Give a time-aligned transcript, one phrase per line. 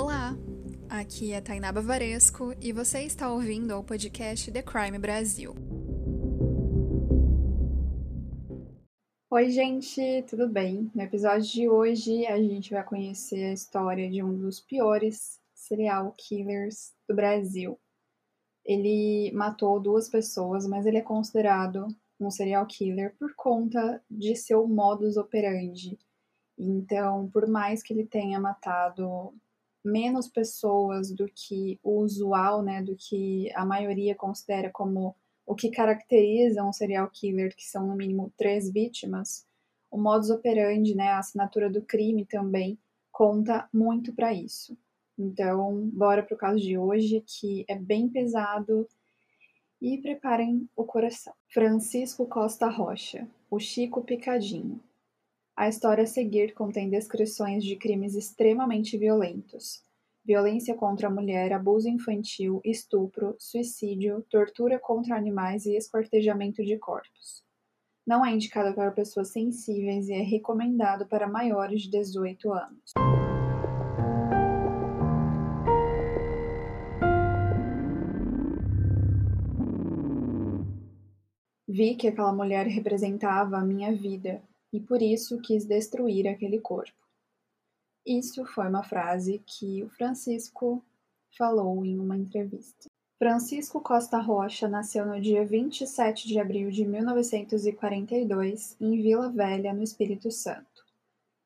[0.00, 0.36] Olá,
[0.88, 5.52] aqui é Tainá Bavaresco e você está ouvindo o podcast The Crime Brasil.
[9.28, 10.88] Oi, gente, tudo bem?
[10.94, 16.14] No episódio de hoje a gente vai conhecer a história de um dos piores serial
[16.16, 17.76] killers do Brasil.
[18.64, 21.88] Ele matou duas pessoas, mas ele é considerado
[22.20, 25.98] um serial killer por conta de seu modus operandi.
[26.56, 29.34] Então, por mais que ele tenha matado
[29.90, 35.70] menos pessoas do que o usual, né, do que a maioria considera como o que
[35.70, 39.46] caracteriza um serial killer, que são no mínimo três vítimas,
[39.90, 42.78] o modus operandi, né, a assinatura do crime também
[43.10, 44.76] conta muito para isso.
[45.18, 48.86] Então, bora para o caso de hoje, que é bem pesado,
[49.80, 51.32] e preparem o coração.
[51.48, 54.80] Francisco Costa Rocha, o Chico Picadinho.
[55.58, 59.82] A história a seguir contém descrições de crimes extremamente violentos:
[60.24, 67.42] violência contra a mulher, abuso infantil, estupro, suicídio, tortura contra animais e esquartejamento de corpos.
[68.06, 72.92] Não é indicado para pessoas sensíveis e é recomendado para maiores de 18 anos.
[81.66, 84.40] Vi que aquela mulher representava a minha vida
[84.72, 86.96] e por isso quis destruir aquele corpo.
[88.06, 90.82] Isso foi uma frase que o Francisco
[91.36, 92.86] falou em uma entrevista.
[93.18, 99.82] Francisco Costa Rocha nasceu no dia 27 de abril de 1942 em Vila Velha, no
[99.82, 100.86] Espírito Santo.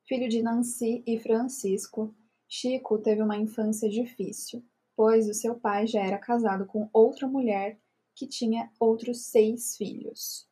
[0.07, 2.15] Filho de Nancy e Francisco,
[2.47, 4.63] Chico teve uma infância difícil,
[4.95, 7.79] pois o seu pai já era casado com outra mulher
[8.15, 10.47] que tinha outros seis filhos.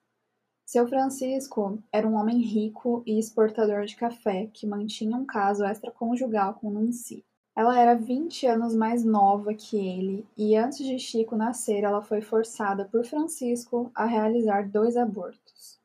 [0.71, 6.55] Seu Francisco era um homem rico e exportador de café que mantinha um caso extraconjugal
[6.55, 7.25] com Nancy.
[7.57, 12.21] Ela era 20 anos mais nova que ele e antes de Chico nascer, ela foi
[12.21, 15.81] forçada por Francisco a realizar dois abortos.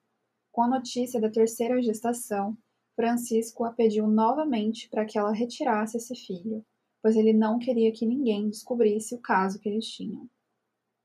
[0.51, 2.55] Com a notícia da terceira gestação,
[2.95, 6.63] Francisco a pediu novamente para que ela retirasse esse filho,
[7.01, 10.29] pois ele não queria que ninguém descobrisse o caso que eles tinham.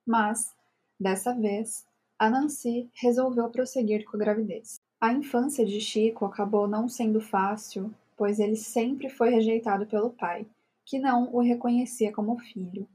[0.04, 0.54] Mas,
[1.00, 1.88] dessa vez,
[2.20, 4.78] a Nancy resolveu prosseguir com a gravidez.
[5.00, 10.46] A infância de Chico acabou não sendo fácil, pois ele sempre foi rejeitado pelo pai,
[10.84, 12.86] que não o reconhecia como filho.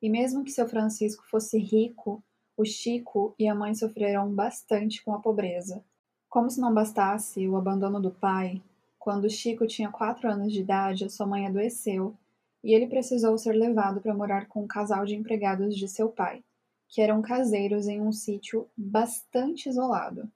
[0.00, 2.24] E mesmo que seu Francisco fosse rico,
[2.56, 5.84] o Chico e a mãe sofreram bastante com a pobreza.
[6.30, 8.62] Como se não bastasse o abandono do pai,
[8.98, 12.16] quando Chico tinha quatro anos de idade, a sua mãe adoeceu
[12.64, 16.42] e ele precisou ser levado para morar com um casal de empregados de seu pai
[16.92, 20.30] que eram caseiros em um sítio bastante isolado.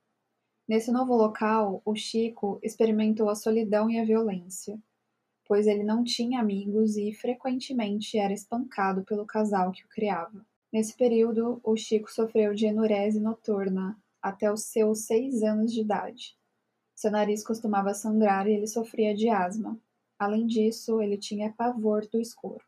[0.67, 4.81] Nesse novo local, o Chico experimentou a solidão e a violência,
[5.45, 10.47] pois ele não tinha amigos e frequentemente era espancado pelo casal que o criava.
[10.73, 16.39] Nesse período, o Chico sofreu de enurese noturna até os seus seis anos de idade.
[16.95, 19.79] Seu nariz costumava sangrar e ele sofria de asma.
[20.19, 22.65] Além disso, ele tinha pavor do escuro.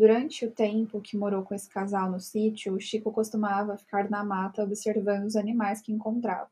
[0.00, 4.64] Durante o tempo que morou com esse casal no sítio, Chico costumava ficar na mata
[4.64, 6.48] observando os animais que encontrava.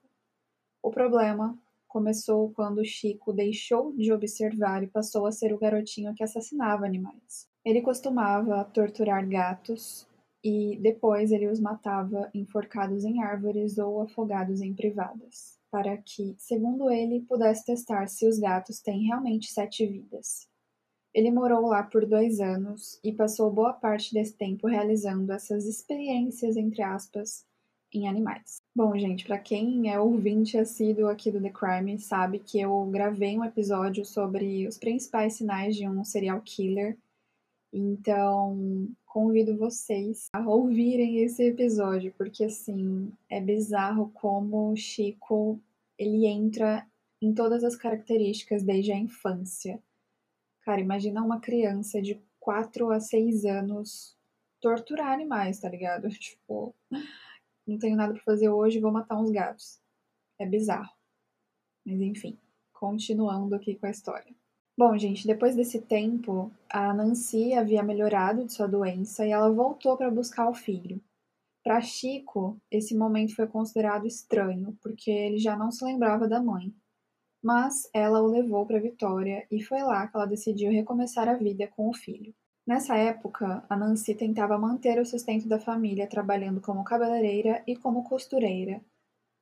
[0.83, 6.23] O problema começou quando Chico deixou de observar e passou a ser o garotinho que
[6.23, 7.49] assassinava animais.
[7.65, 10.07] Ele costumava torturar gatos
[10.45, 16.91] e depois ele os matava enforcados em árvores ou afogados em privadas, para que, segundo
[16.91, 20.47] ele, pudesse testar se os gatos têm realmente sete vidas.
[21.15, 26.57] Ele morou lá por dois anos e passou boa parte desse tempo realizando essas experiências,
[26.57, 27.47] entre aspas,
[27.93, 28.59] em animais.
[28.75, 33.39] Bom, gente, para quem é ouvinte assíduo aqui do The Crime, sabe que eu gravei
[33.39, 36.97] um episódio sobre os principais sinais de um serial killer.
[37.73, 45.61] Então, convido vocês a ouvirem esse episódio, porque assim, é bizarro como o Chico
[45.99, 46.87] ele entra
[47.21, 49.83] em todas as características desde a infância.
[50.69, 54.15] Cara, imagina uma criança de 4 a 6 anos
[54.61, 56.11] torturar animais, tá ligado?
[56.13, 56.75] Tipo,
[57.67, 59.81] não tenho nada para fazer hoje, vou matar uns gatos.
[60.39, 60.93] É bizarro.
[61.87, 62.39] Mas enfim,
[62.71, 64.31] continuando aqui com a história.
[64.77, 69.97] Bom, gente, depois desse tempo, a Nancy havia melhorado de sua doença e ela voltou
[69.97, 71.03] para buscar o filho.
[71.65, 76.75] Para Chico, esse momento foi considerado estranho, porque ele já não se lembrava da mãe
[77.49, 81.67] mas ela o levou para Vitória e foi lá que ela decidiu recomeçar a vida
[81.67, 82.35] com o filho.
[82.67, 88.05] Nessa época, a Nancy tentava manter o sustento da família trabalhando como cabeleireira e como
[88.05, 88.83] costureira.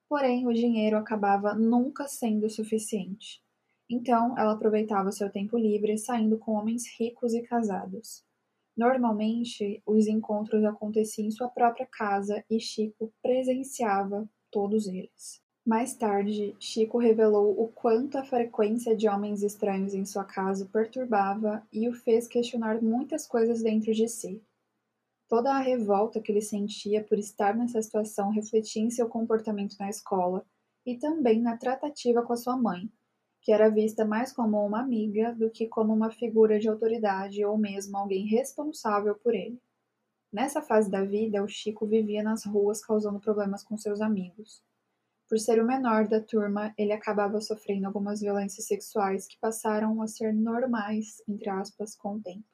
[0.08, 3.42] Porém, o dinheiro acabava nunca sendo suficiente.
[3.90, 8.24] Então, ela aproveitava o seu tempo livre saindo com homens ricos e casados.
[8.76, 15.44] Normalmente, os encontros aconteciam em sua própria casa e Chico presenciava todos eles.
[15.66, 21.60] Mais tarde, Chico revelou o quanto a frequência de homens estranhos em sua casa perturbava
[21.72, 24.40] e o fez questionar muitas coisas dentro de si.
[25.28, 29.90] Toda a revolta que ele sentia por estar nessa situação refletia em seu comportamento na
[29.90, 30.46] escola
[30.86, 32.88] e também na tratativa com a sua mãe,
[33.42, 37.58] que era vista mais como uma amiga do que como uma figura de autoridade ou
[37.58, 39.60] mesmo alguém responsável por ele.
[40.32, 44.62] Nessa fase da vida, o Chico vivia nas ruas causando problemas com seus amigos.
[45.28, 50.06] Por ser o menor da turma, ele acabava sofrendo algumas violências sexuais que passaram a
[50.06, 52.44] ser normais, entre aspas, com o tempo.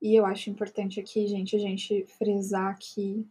[0.00, 3.26] E eu acho importante aqui, gente, a gente frisar que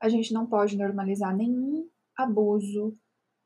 [0.00, 2.96] a gente não pode normalizar nenhum abuso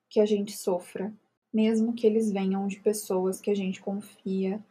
[0.09, 1.15] que a gente sofra
[1.57, 4.63] mesmo que eles venham de pessoas que a gente confia,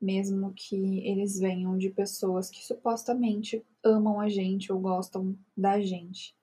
[0.00, 6.36] mesmo que eles venham de pessoas que supostamente amam a gente ou gostam da gente.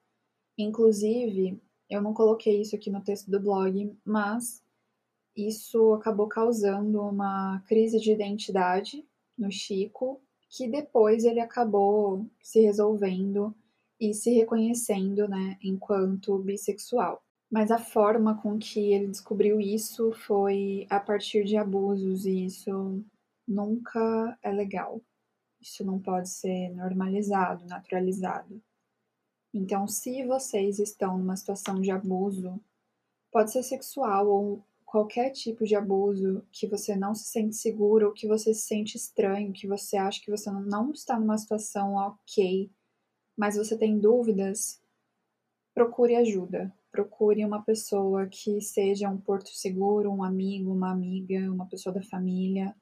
[0.58, 4.64] Inclusive, eu não coloquei isso aqui no texto do blog, mas
[5.36, 9.06] isso acabou causando uma crise de identidade
[9.38, 13.54] no Chico, que depois ele acabou se resolvendo
[14.00, 20.86] e se reconhecendo, né, enquanto bissexual mas a forma com que ele descobriu isso foi
[20.90, 23.04] a partir de abusos, e isso
[23.48, 25.02] nunca é legal.
[25.62, 28.62] Isso não pode ser normalizado, naturalizado.
[29.56, 32.62] Então, se vocês estão numa situação de abuso,
[33.32, 38.14] pode ser sexual ou qualquer tipo de abuso que você não se sente seguro, ou
[38.14, 42.70] que você se sente estranho, que você acha que você não está numa situação ok,
[43.38, 44.82] mas você tem dúvidas,
[45.74, 51.68] procure ajuda procure uma pessoa que seja um porto seguro, um amigo, uma amiga, uma
[51.68, 52.74] pessoa da família,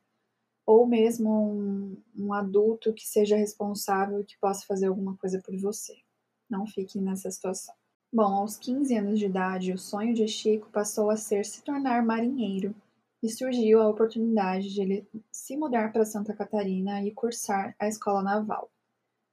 [0.68, 5.58] ou mesmo um, um adulto que seja responsável e que possa fazer alguma coisa por
[5.58, 6.03] você.
[6.54, 7.74] Não fique nessa situação.
[8.14, 12.06] Bom, aos 15 anos de idade, o sonho de Chico passou a ser se tornar
[12.06, 12.76] marinheiro
[13.24, 18.22] e surgiu a oportunidade de ele se mudar para Santa Catarina e cursar a escola
[18.22, 18.70] naval.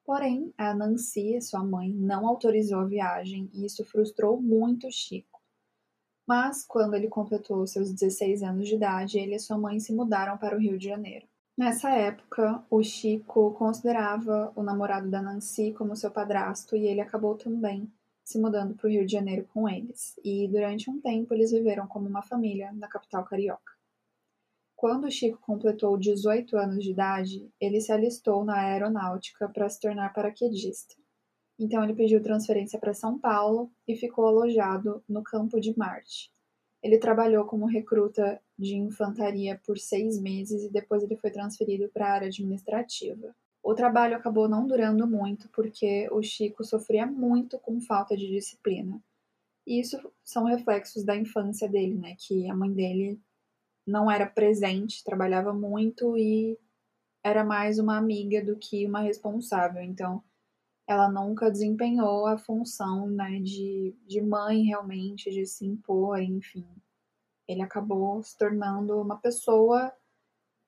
[0.02, 5.42] Porém, a Nancy, sua mãe, não autorizou a viagem e isso frustrou muito Chico.
[6.26, 10.38] Mas, quando ele completou seus 16 anos de idade, ele e sua mãe se mudaram
[10.38, 11.28] para o Rio de Janeiro.
[11.60, 17.34] Nessa época, o Chico considerava o namorado da Nancy como seu padrasto e ele acabou
[17.34, 17.86] também
[18.24, 20.18] se mudando para o Rio de Janeiro com eles.
[20.24, 23.74] E durante um tempo eles viveram como uma família na capital carioca.
[24.74, 30.14] Quando Chico completou 18 anos de idade, ele se alistou na aeronáutica para se tornar
[30.14, 30.94] paraquedista.
[31.58, 36.32] Então ele pediu transferência para São Paulo e ficou alojado no campo de Marte.
[36.82, 42.06] Ele trabalhou como recruta de infantaria por seis meses e depois ele foi transferido para
[42.06, 43.34] a área administrativa.
[43.62, 49.02] O trabalho acabou não durando muito porque o Chico sofria muito com falta de disciplina.
[49.66, 52.16] E isso são reflexos da infância dele, né?
[52.18, 53.20] Que a mãe dele
[53.86, 56.58] não era presente, trabalhava muito e
[57.22, 59.82] era mais uma amiga do que uma responsável.
[59.82, 60.22] Então,
[60.86, 66.66] ela nunca desempenhou a função né, de, de mãe realmente, de se impor, enfim.
[67.50, 69.92] Ele acabou se tornando uma pessoa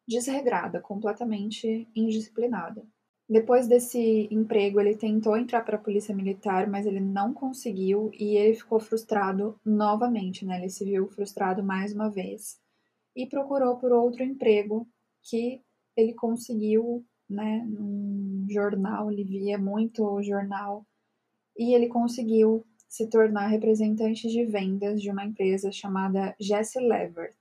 [0.07, 2.85] desregrada, completamente indisciplinada.
[3.29, 8.37] Depois desse emprego, ele tentou entrar para a polícia militar, mas ele não conseguiu e
[8.37, 10.59] ele ficou frustrado novamente, né?
[10.59, 12.61] Ele se viu frustrado mais uma vez
[13.15, 14.89] e procurou por outro emprego
[15.23, 15.63] que
[15.97, 20.85] ele conseguiu, né, num jornal, ele via muito jornal,
[21.57, 27.35] e ele conseguiu se tornar representante de vendas de uma empresa chamada Jesse Lever.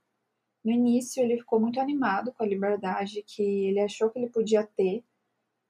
[0.64, 4.64] No início, ele ficou muito animado com a liberdade que ele achou que ele podia
[4.64, 5.04] ter,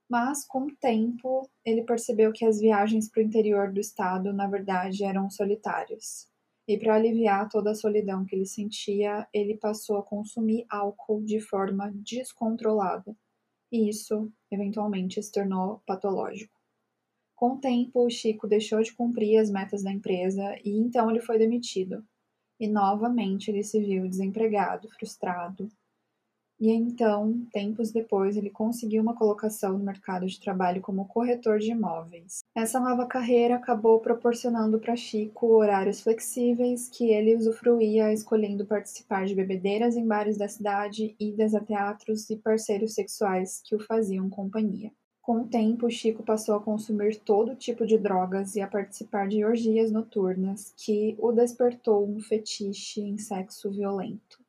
[0.08, 4.46] mas com o tempo ele percebeu que as viagens para o interior do estado, na
[4.46, 6.30] verdade, eram solitárias.
[6.68, 11.40] E para aliviar toda a solidão que ele sentia, ele passou a consumir álcool de
[11.40, 13.16] forma descontrolada.
[13.72, 16.61] E isso, eventualmente, se tornou patológico.
[17.42, 21.18] Com o tempo, o Chico deixou de cumprir as metas da empresa e então ele
[21.18, 22.04] foi demitido.
[22.60, 25.68] E novamente ele se viu desempregado, frustrado,
[26.60, 31.72] e então, tempos depois, ele conseguiu uma colocação no mercado de trabalho como corretor de
[31.72, 32.44] imóveis.
[32.54, 39.34] Essa nova carreira acabou proporcionando para Chico horários flexíveis que ele usufruía escolhendo participar de
[39.34, 44.92] bebedeiras em bares da cidade, idas a teatros e parceiros sexuais que o faziam companhia.
[45.22, 49.44] Com o tempo, Chico passou a consumir todo tipo de drogas e a participar de
[49.44, 54.42] orgias noturnas, que o despertou um fetiche em sexo violento.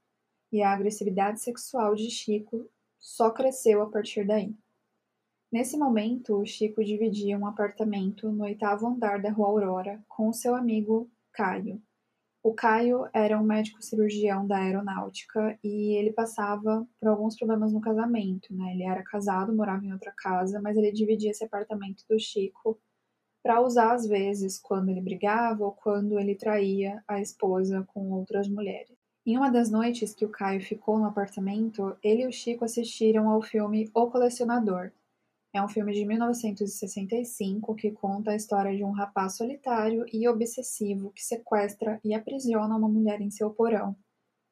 [0.51, 4.55] e a agressividade sexual de Chico só cresceu a partir daí.
[5.51, 10.55] Nesse momento, o Chico dividia um apartamento no oitavo andar da Rua Aurora com seu
[10.55, 11.81] amigo Caio.
[12.43, 17.79] O Caio era um médico cirurgião da aeronáutica e ele passava por alguns problemas no
[17.79, 18.73] casamento, né?
[18.73, 22.77] Ele era casado, morava em outra casa, mas ele dividia esse apartamento do Chico
[23.41, 28.49] para usar às vezes quando ele brigava ou quando ele traía a esposa com outras
[28.49, 28.97] mulheres.
[29.25, 33.29] Em uma das noites que o Caio ficou no apartamento, ele e o Chico assistiram
[33.29, 34.91] ao filme O Colecionador,
[35.53, 41.11] é um filme de 1965 que conta a história de um rapaz solitário e obsessivo
[41.11, 43.95] que sequestra e aprisiona uma mulher em seu porão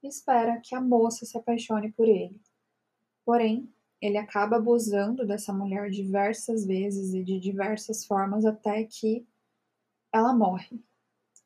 [0.04, 2.40] e espera que a moça se apaixone por ele.
[3.26, 3.68] Porém,
[4.00, 9.26] ele acaba abusando dessa mulher diversas vezes e de diversas formas até que
[10.14, 10.80] ela morre.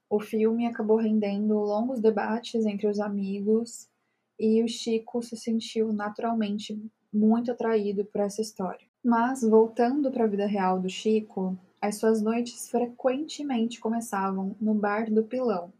[0.10, 3.90] O filme acabou rendendo longos debates entre os amigos
[4.38, 6.78] e o Chico se sentiu naturalmente
[7.12, 8.86] muito atraído por essa história.
[9.06, 15.14] Mas, voltando para a vida real do Chico, as suas noites frequentemente começavam no bar
[15.14, 15.72] do Pilão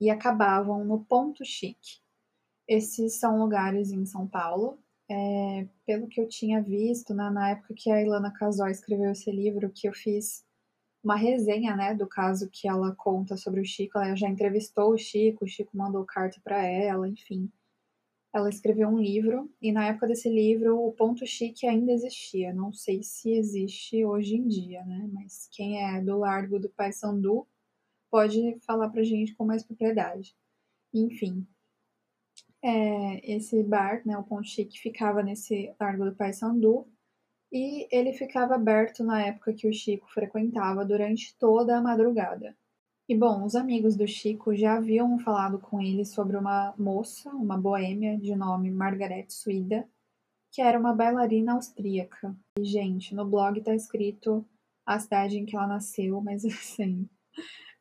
[0.00, 2.00] e acabavam no Ponto Chique.
[2.66, 4.78] Esses são lugares em São Paulo.
[5.06, 9.30] É, pelo que eu tinha visto, né, na época que a Ilana Casó escreveu esse
[9.30, 10.42] livro, que eu fiz
[11.04, 14.98] uma resenha né, do caso que ela conta sobre o Chico, ela já entrevistou o
[14.98, 17.52] Chico, o Chico mandou carta para ela, enfim
[18.32, 22.52] ela escreveu um livro e na época desse livro o ponto chique ainda existia.
[22.52, 25.08] Não sei se existe hoje em dia, né?
[25.12, 27.46] Mas quem é do Largo do Paissandu
[28.10, 30.34] pode falar pra gente com mais propriedade.
[30.94, 31.46] Enfim,
[32.62, 36.86] é, esse bar, né, o ponto chique, ficava nesse Largo do Paissandu
[37.52, 42.56] e ele ficava aberto na época que o Chico frequentava durante toda a madrugada.
[43.12, 47.58] E bom, os amigos do Chico já haviam falado com ele sobre uma moça, uma
[47.58, 49.86] boêmia de nome Margaret Suida,
[50.50, 52.34] que era uma bailarina austríaca.
[52.58, 54.48] E, gente, no blog tá escrito
[54.86, 57.06] a cidade em que ela nasceu, mas assim,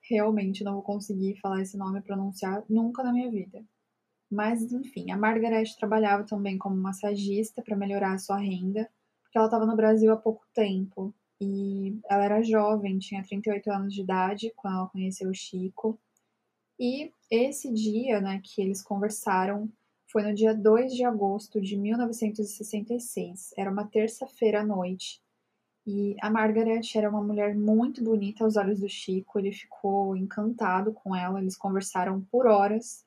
[0.09, 3.63] realmente não vou conseguir falar esse nome pronunciar nunca na minha vida.
[4.29, 8.91] Mas, enfim, a Margaret trabalhava também como massagista para melhorar a sua renda,
[9.23, 13.95] porque ela estava no Brasil há pouco tempo e ela era jovem, tinha 38 anos
[13.95, 15.99] de idade quando ela conheceu o Chico.
[16.79, 19.67] E esse dia, né, que eles conversaram
[20.05, 23.55] foi no dia 2 de agosto de 1966.
[23.57, 25.19] Era uma terça-feira à noite.
[25.87, 29.39] E a Margaret era uma mulher muito bonita aos olhos do Chico.
[29.39, 31.41] Ele ficou encantado com ela.
[31.41, 33.03] Eles conversaram por horas.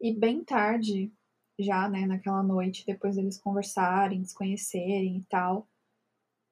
[0.00, 1.10] E bem tarde,
[1.58, 5.66] já, né, naquela noite, depois deles conversarem, se conhecerem e tal,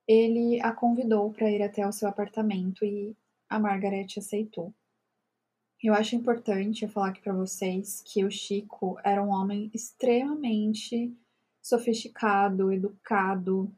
[0.07, 3.17] ele a convidou para ir até o seu apartamento e
[3.49, 4.73] a Margaret aceitou.
[5.83, 11.13] Eu acho importante eu falar aqui para vocês que o Chico era um homem extremamente
[11.61, 13.71] sofisticado, educado,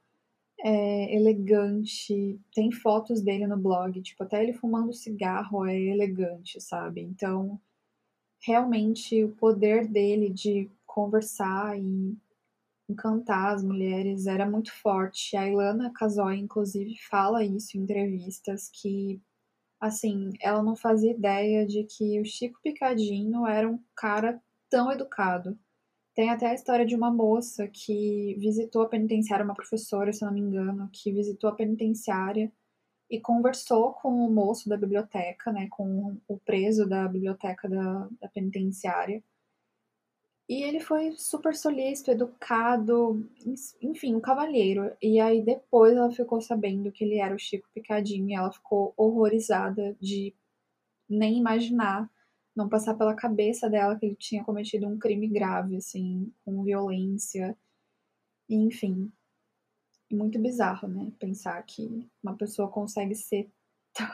[0.59, 2.39] é, elegante.
[2.55, 7.01] Tem fotos dele no blog, tipo, até ele fumando cigarro é elegante, sabe?
[7.01, 7.59] Então,
[8.41, 12.17] realmente, o poder dele de conversar e
[12.89, 15.37] encantar as mulheres era muito forte.
[15.37, 19.21] A Ilana Casoy, inclusive, fala isso em entrevistas, que,
[19.81, 25.59] assim, ela não fazia ideia de que o Chico Picadinho era um cara tão educado.
[26.15, 30.33] Tem até a história de uma moça que visitou a penitenciária, uma professora, se não
[30.33, 32.53] me engano, que visitou a penitenciária
[33.11, 38.29] e conversou com o moço da biblioteca, né, com o preso da biblioteca da, da
[38.29, 39.23] penitenciária,
[40.49, 43.27] e ele foi super solícito, educado,
[43.81, 44.95] enfim, um cavalheiro.
[45.01, 48.93] E aí depois ela ficou sabendo que ele era o Chico Picadinho e ela ficou
[48.97, 50.35] horrorizada de
[51.09, 52.11] nem imaginar,
[52.55, 57.57] não passar pela cabeça dela que ele tinha cometido um crime grave, assim, com violência.
[58.49, 59.11] Enfim,
[60.13, 61.11] muito bizarro, né?
[61.19, 63.51] Pensar que uma pessoa consegue ser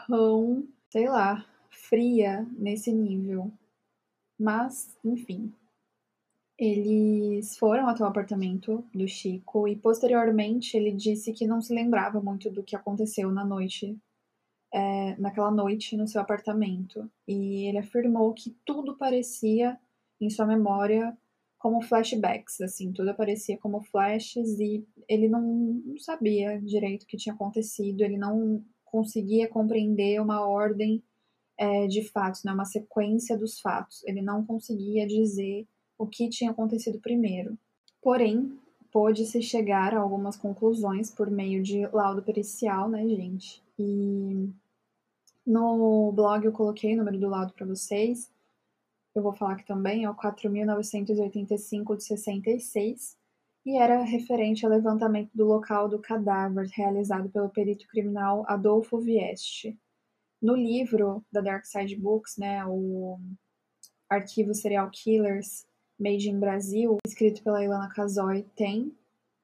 [0.07, 3.53] tão, sei lá, fria nesse nível.
[4.39, 5.53] Mas, enfim,
[6.61, 12.21] eles foram até o apartamento do Chico e posteriormente ele disse que não se lembrava
[12.21, 13.99] muito do que aconteceu na noite,
[14.71, 17.11] é, naquela noite no seu apartamento.
[17.27, 19.79] E ele afirmou que tudo parecia
[20.21, 21.17] em sua memória
[21.59, 27.17] como flashbacks, assim, tudo aparecia como flashes e ele não, não sabia direito o que
[27.17, 31.03] tinha acontecido, ele não conseguia compreender uma ordem
[31.59, 34.05] é, de fatos, né, uma sequência dos fatos.
[34.05, 35.67] Ele não conseguia dizer
[36.01, 37.59] o que tinha acontecido primeiro.
[38.01, 38.59] Porém,
[38.91, 43.63] pôde-se chegar a algumas conclusões por meio de laudo pericial, né, gente?
[43.79, 44.49] E
[45.47, 48.33] no blog eu coloquei o número do laudo para vocês.
[49.15, 53.19] eu vou falar aqui também, é o 4.985 de 66,
[53.67, 59.79] e era referente ao levantamento do local do cadáver realizado pelo perito criminal Adolfo Vieste.
[60.41, 63.19] No livro da Dark Side Books, né, o
[64.09, 65.69] Arquivo Serial Killers
[66.01, 68.97] Made in Brasil, escrito pela Ilana Casoy, tem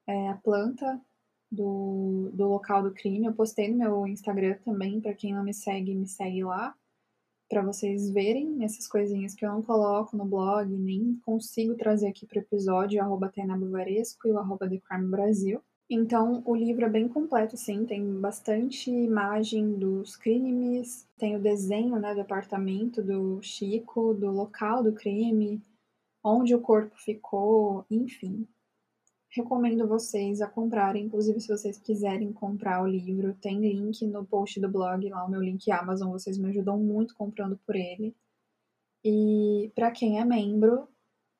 [0.06, 0.98] é, a planta
[1.52, 3.26] do, do local do crime.
[3.26, 6.74] Eu postei no meu Instagram também, para quem não me segue, me segue lá,
[7.48, 12.26] para vocês verem essas coisinhas que eu não coloco no blog, nem consigo trazer aqui
[12.26, 15.60] para o episódio, arroba Bavaresco e o arroba The Crime Brasil.
[15.88, 21.96] Então, o livro é bem completo, sim, tem bastante imagem dos crimes, tem o desenho
[22.00, 25.62] né, do apartamento do Chico, do local do crime,
[26.26, 28.46] onde o corpo ficou, enfim.
[29.30, 34.58] Recomendo vocês a comprarem, inclusive se vocês quiserem comprar o livro, tem link no post
[34.60, 38.14] do blog, lá o meu link Amazon, vocês me ajudam muito comprando por ele.
[39.04, 40.88] E para quem é membro,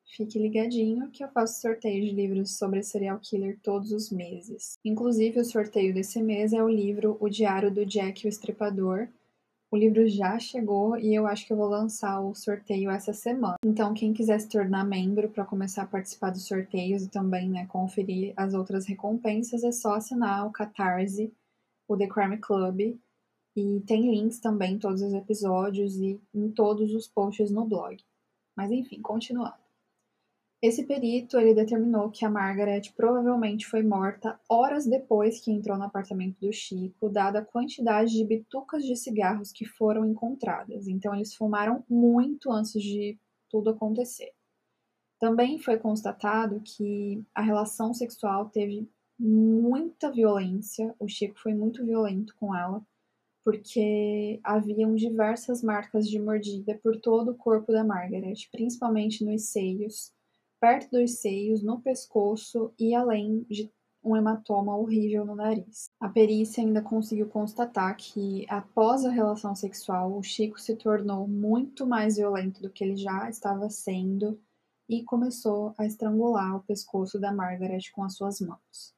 [0.09, 4.79] Fique ligadinho que eu faço sorteio de livros sobre serial killer todos os meses.
[4.85, 9.09] Inclusive, o sorteio desse mês é o livro O Diário do Jack o Estripador.
[9.77, 13.57] O livro já chegou e eu acho que eu vou lançar o sorteio essa semana.
[13.63, 17.67] Então, quem quiser se tornar membro para começar a participar dos sorteios e também né,
[17.67, 21.31] conferir as outras recompensas, é só assinar o Catarse,
[21.87, 22.99] o The Crime Club.
[23.55, 28.03] E tem links também em todos os episódios e em todos os posts no blog.
[28.57, 29.66] Mas enfim, continuando.
[30.67, 35.85] Esse perito ele determinou que a Margaret provavelmente foi morta horas depois que entrou no
[35.85, 40.89] apartamento do Chico, dada a quantidade de bitucas de cigarros que foram encontradas.
[40.89, 43.17] Então eles fumaram muito antes de
[43.49, 44.33] tudo acontecer.
[45.21, 52.35] Também foi constatado que a relação sexual teve muita violência, o Chico foi muito violento
[52.41, 52.85] com ela,
[53.45, 60.16] porque haviam diversas marcas de mordida por todo o corpo da Margaret, principalmente nos seios
[60.61, 63.71] perto dos seios, no pescoço e além de
[64.07, 65.91] um hematoma horrível no nariz.
[65.99, 71.85] A perícia ainda conseguiu constatar que, após a relação sexual, o Chico se tornou muito
[71.85, 74.41] mais violento do que ele já estava sendo
[74.89, 78.95] e começou a estrangular o pescoço da Margaret com as suas mãos.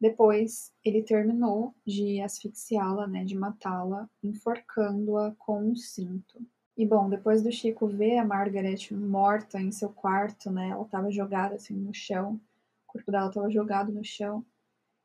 [0.00, 6.46] Depois, ele terminou de asfixiá-la, né, de matá-la, enforcando-a com um cinto.
[6.76, 10.68] E bom, depois do Chico ver a Margaret morta em seu quarto, né?
[10.68, 12.38] Ela estava jogada assim no chão,
[12.86, 14.44] o corpo dela estava jogado no chão.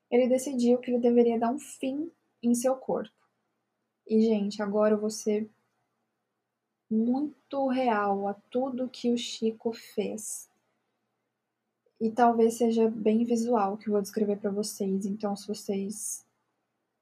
[0.10, 2.12] Ele decidiu que ele deveria dar um fim
[2.44, 3.16] em seu corpo.
[4.06, 5.50] E gente, agora eu vou ser
[6.90, 10.50] muito real a tudo que o Chico fez.
[12.02, 15.06] E talvez seja bem visual que eu vou descrever para vocês.
[15.06, 16.26] Então, se vocês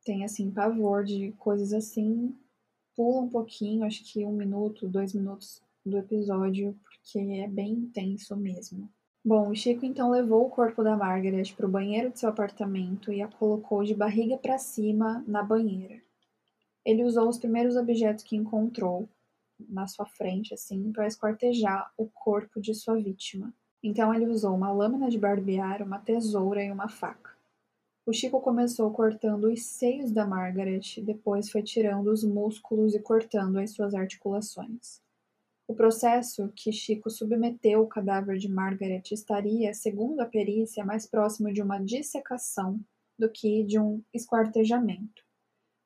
[0.03, 2.37] têm assim pavor de coisas assim,
[2.99, 8.35] pula um pouquinho, acho que um minuto, dois minutos do episódio, porque é bem intenso
[8.35, 8.89] mesmo.
[9.23, 13.13] Bom, o Chico então levou o corpo da Margaret para o banheiro de seu apartamento
[13.13, 16.01] e a colocou de barriga para cima na banheira.
[16.83, 19.07] Ele usou os primeiros objetos que encontrou
[19.57, 23.53] na sua frente, assim, para esquartejar o corpo de sua vítima.
[23.81, 27.38] Então ele usou uma lâmina de barbear, uma tesoura e uma faca.
[28.09, 33.57] O Chico começou cortando os seios da Margaret, depois foi tirando os músculos e cortando
[33.57, 34.99] as suas articulações.
[35.67, 41.53] O processo que Chico submeteu o cadáver de Margaret estaria, segundo a perícia, mais próximo
[41.53, 42.79] de uma dissecação
[43.15, 45.23] do que de um esquartejamento,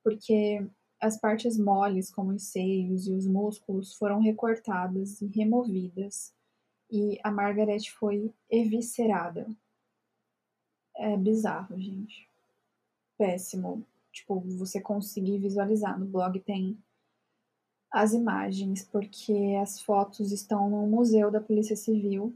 [0.01, 0.65] porque
[1.01, 6.33] as partes moles, como os seios e os músculos, foram recortadas e removidas,
[6.89, 9.45] e a Margaret foi eviscerada,
[10.97, 12.27] é bizarro, gente.
[13.17, 13.85] Péssimo.
[14.11, 15.99] Tipo, você conseguir visualizar.
[15.99, 16.77] No blog tem
[17.91, 22.35] as imagens, porque as fotos estão no museu da Polícia Civil.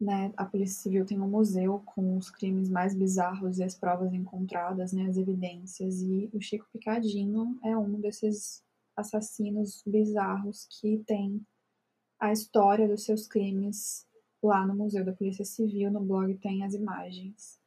[0.00, 0.32] Né?
[0.36, 4.92] A Polícia Civil tem um museu com os crimes mais bizarros e as provas encontradas,
[4.92, 5.06] né?
[5.08, 6.02] as evidências.
[6.02, 8.62] E o Chico Picadinho é um desses
[8.96, 11.40] assassinos bizarros que tem
[12.18, 14.06] a história dos seus crimes
[14.42, 17.60] Lá no Museu da Polícia Civil, no blog, tem as imagens.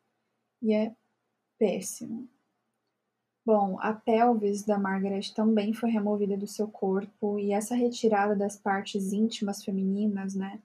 [0.62, 0.96] E é
[1.58, 2.28] péssimo.
[3.46, 8.58] Bom, a pelvis da Margaret também foi removida do seu corpo e essa retirada das
[8.58, 10.60] partes íntimas femininas, né,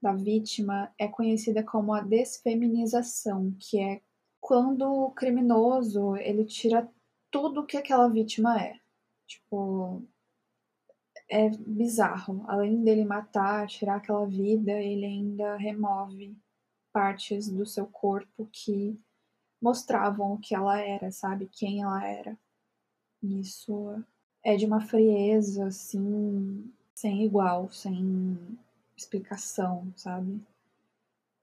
[0.00, 4.00] da vítima é conhecida como a desfeminização, que é
[4.40, 6.88] quando o criminoso ele tira
[7.30, 8.78] tudo que aquela vítima é.
[9.26, 10.02] Tipo,
[11.30, 12.44] é bizarro.
[12.48, 16.36] Além dele matar, tirar aquela vida, ele ainda remove
[16.92, 18.98] partes do seu corpo que
[19.62, 21.48] mostravam o que ela era, sabe?
[21.52, 22.36] Quem ela era.
[23.22, 24.02] Isso
[24.42, 28.38] é de uma frieza, assim, sem igual, sem
[28.96, 30.40] explicação, sabe?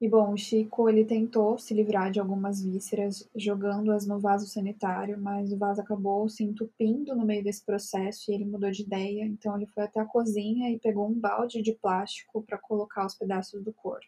[0.00, 5.18] E bom, o Chico ele tentou se livrar de algumas vísceras jogando-as no vaso sanitário,
[5.20, 9.24] mas o vaso acabou se entupindo no meio desse processo e ele mudou de ideia.
[9.24, 13.16] Então ele foi até a cozinha e pegou um balde de plástico para colocar os
[13.16, 14.06] pedaços do corpo.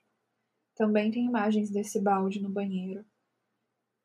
[0.76, 3.04] Também tem imagens desse balde no banheiro.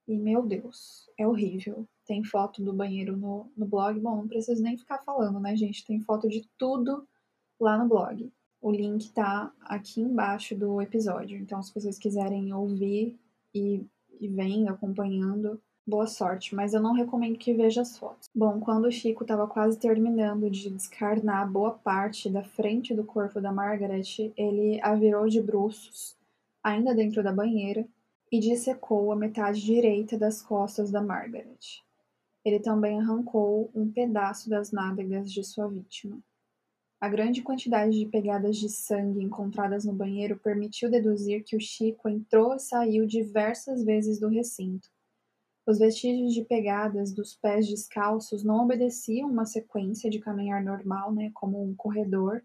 [0.08, 1.88] E meu Deus, é horrível.
[2.06, 4.00] Tem foto do banheiro no, no blog.
[4.00, 5.86] Bom, não preciso nem ficar falando, né, gente?
[5.86, 7.08] Tem foto de tudo
[7.60, 8.32] lá no blog.
[8.66, 11.38] O link tá aqui embaixo do episódio.
[11.38, 13.16] Então, se vocês quiserem ouvir
[13.54, 13.86] e,
[14.20, 16.56] e acompanhando, boa sorte.
[16.56, 18.28] Mas eu não recomendo que veja as fotos.
[18.34, 23.40] Bom, quando o Chico estava quase terminando de descarnar boa parte da frente do corpo
[23.40, 26.18] da Margaret, ele a virou de bruços,
[26.64, 27.88] ainda dentro da banheira,
[28.32, 31.84] e dissecou a metade direita das costas da Margaret.
[32.44, 36.18] Ele também arrancou um pedaço das nádegas de sua vítima.
[37.06, 42.10] A grande quantidade de pegadas de sangue encontradas no banheiro permitiu deduzir que o Chico
[42.10, 44.90] entrou e saiu diversas vezes do recinto.
[45.68, 51.30] Os vestígios de pegadas dos pés descalços não obedeciam uma sequência de caminhar normal, né,
[51.36, 52.42] como um corredor,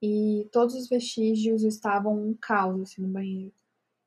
[0.00, 3.52] e todos os vestígios estavam um caos assim, no banheiro.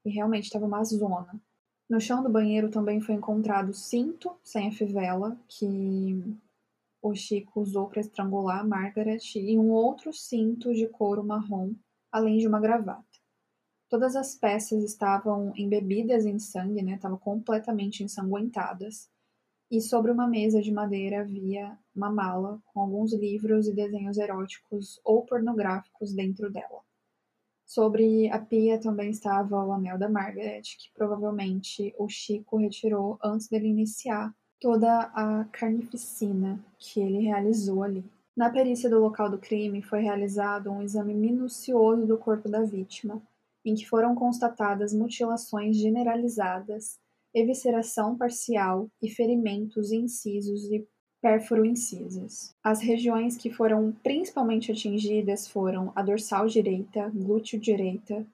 [0.05, 1.37] E realmente estava uma zona.
[1.89, 6.23] No chão do banheiro também foi encontrado cinto sem a fivela, que
[7.03, 11.73] o Chico usou para estrangular Margaret e um outro cinto de couro marrom,
[12.09, 13.03] além de uma gravata.
[13.89, 16.95] Todas as peças estavam embebidas em sangue, né?
[16.95, 19.09] Estavam completamente ensanguentadas.
[19.69, 25.01] E sobre uma mesa de madeira havia uma mala com alguns livros e desenhos eróticos
[25.03, 26.81] ou pornográficos dentro dela.
[27.65, 33.49] Sobre a pia também estava o anel da Margaret, que provavelmente o Chico retirou antes
[33.49, 34.33] dele iniciar
[34.63, 38.01] toda a carnificina que ele realizou ali.
[38.33, 43.21] Na perícia do local do crime foi realizado um exame minucioso do corpo da vítima,
[43.65, 46.97] em que foram constatadas mutilações generalizadas,
[47.33, 50.87] evisceração parcial e ferimentos incisos e
[51.21, 52.55] pérfuro-incisos.
[52.63, 58.25] As regiões que foram principalmente atingidas foram a dorsal direita, glúteo direita,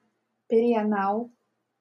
[0.48, 1.28] perianal,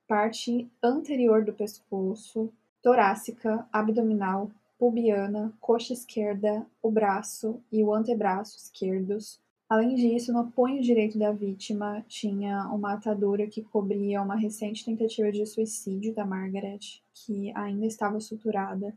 [0.09, 2.51] parte anterior do pescoço,
[2.89, 9.39] torácica, abdominal, pubiana, coxa esquerda, o braço e o antebraço esquerdos.
[9.69, 15.31] Além disso, no punho direito da vítima tinha uma atadura que cobria uma recente tentativa
[15.31, 18.97] de suicídio da Margaret, que ainda estava suturada.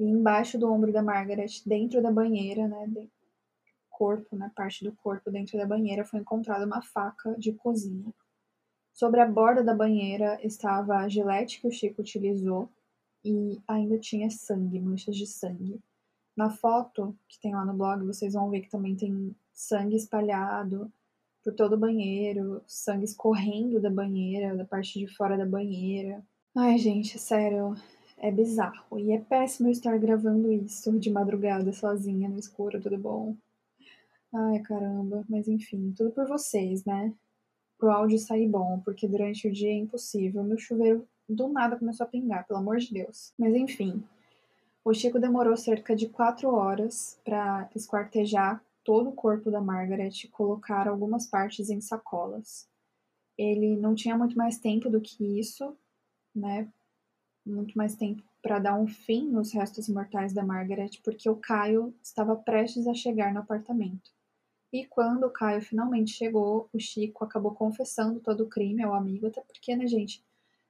[0.00, 2.88] E embaixo do ombro da Margaret, dentro da banheira, né,
[3.88, 8.12] corpo, na né, parte do corpo dentro da banheira, foi encontrada uma faca de cozinha.
[8.92, 12.68] Sobre a borda da banheira estava a gilete que o Chico utilizou
[13.24, 15.80] e ainda tinha sangue, manchas de sangue.
[16.36, 20.90] Na foto que tem lá no blog, vocês vão ver que também tem sangue espalhado
[21.42, 26.24] por todo o banheiro, sangue escorrendo da banheira, da parte de fora da banheira.
[26.56, 27.74] Ai, gente, sério,
[28.18, 28.98] é bizarro.
[28.98, 33.36] E é péssimo estar gravando isso de madrugada sozinha no escuro, tudo bom?
[34.32, 37.12] Ai, caramba, mas enfim, tudo por vocês, né?
[37.76, 40.44] Pro áudio sair bom, porque durante o dia é impossível.
[40.44, 43.32] Meu chuveiro do nada começou a pingar, pelo amor de Deus.
[43.38, 44.02] Mas enfim,
[44.84, 50.28] o Chico demorou cerca de quatro horas para esquartejar todo o corpo da Margaret e
[50.28, 52.68] colocar algumas partes em sacolas.
[53.38, 55.76] Ele não tinha muito mais tempo do que isso,
[56.34, 56.68] né?
[57.46, 61.94] Muito mais tempo para dar um fim nos restos mortais da Margaret, porque o Caio
[62.02, 64.10] estava prestes a chegar no apartamento.
[64.72, 69.28] E quando o Caio finalmente chegou, o Chico acabou confessando todo o crime ao amigo,
[69.28, 70.24] até porque, né, gente,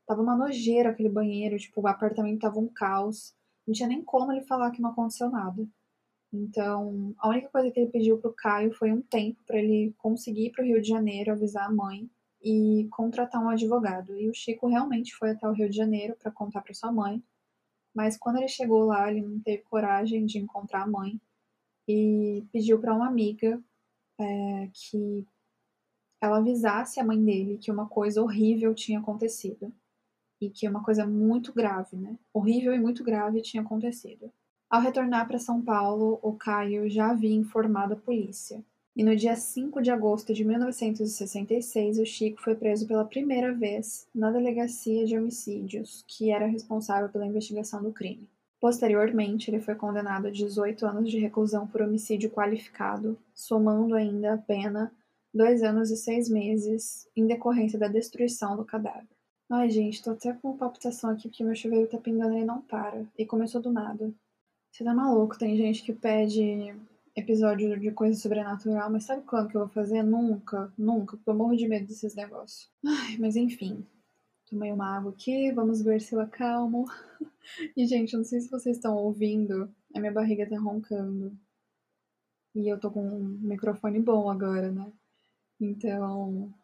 [0.07, 3.35] Tava uma nojeira aquele banheiro, tipo, o apartamento tava um caos.
[3.67, 5.67] Não tinha nem como ele falar que não aconteceu nada.
[6.33, 10.47] Então, a única coisa que ele pediu pro Caio foi um tempo para ele conseguir
[10.47, 12.09] ir pro Rio de Janeiro, avisar a mãe
[12.43, 14.17] e contratar um advogado.
[14.19, 17.23] E o Chico realmente foi até o Rio de Janeiro para contar para sua mãe.
[17.95, 21.21] Mas quando ele chegou lá, ele não teve coragem de encontrar a mãe
[21.87, 23.63] e pediu para uma amiga
[24.19, 25.27] é, que
[26.21, 29.73] ela avisasse a mãe dele que uma coisa horrível tinha acontecido
[30.43, 32.17] e que uma coisa muito grave, né?
[32.33, 34.31] Horrível e muito grave tinha acontecido.
[34.69, 38.65] Ao retornar para São Paulo, o Caio já havia informado a polícia.
[38.97, 44.07] E no dia 5 de agosto de 1966, o Chico foi preso pela primeira vez
[44.15, 48.29] na delegacia de homicídios, que era responsável pela investigação do crime.
[48.61, 54.39] Posteriormente, ele foi condenado a 18 anos de reclusão por homicídio qualificado, somando ainda a
[54.39, 54.93] pena
[55.35, 59.09] dois anos e seis meses em decorrência da destruição do cadáver.
[59.55, 63.07] Ai, gente, tô até com palpitação aqui porque meu chuveiro tá pingando e não para.
[63.19, 64.11] E começou do nada.
[64.71, 65.39] Você tá maluco?
[65.39, 66.75] Tem gente que pede
[67.15, 70.03] episódio de coisa sobrenatural, mas sabe quando que eu vou fazer?
[70.03, 72.71] Nunca, nunca, porque eu morro de medo desses negócios.
[72.83, 73.87] Ai, mas enfim.
[74.49, 76.87] Tomei uma água aqui, vamos ver se eu acalmo.
[77.77, 81.37] E, gente, eu não sei se vocês estão ouvindo, a minha barriga tá roncando.
[82.55, 84.93] E eu tô com um microfone bom agora, né?
[85.61, 86.55] Então,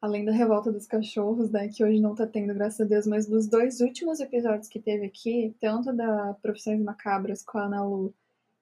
[0.00, 3.26] além da revolta dos cachorros, né, que hoje não tá tendo, graças a Deus, mas
[3.26, 8.14] dos dois últimos episódios que teve aqui, tanto da Profissões Macabras com a Ana Lu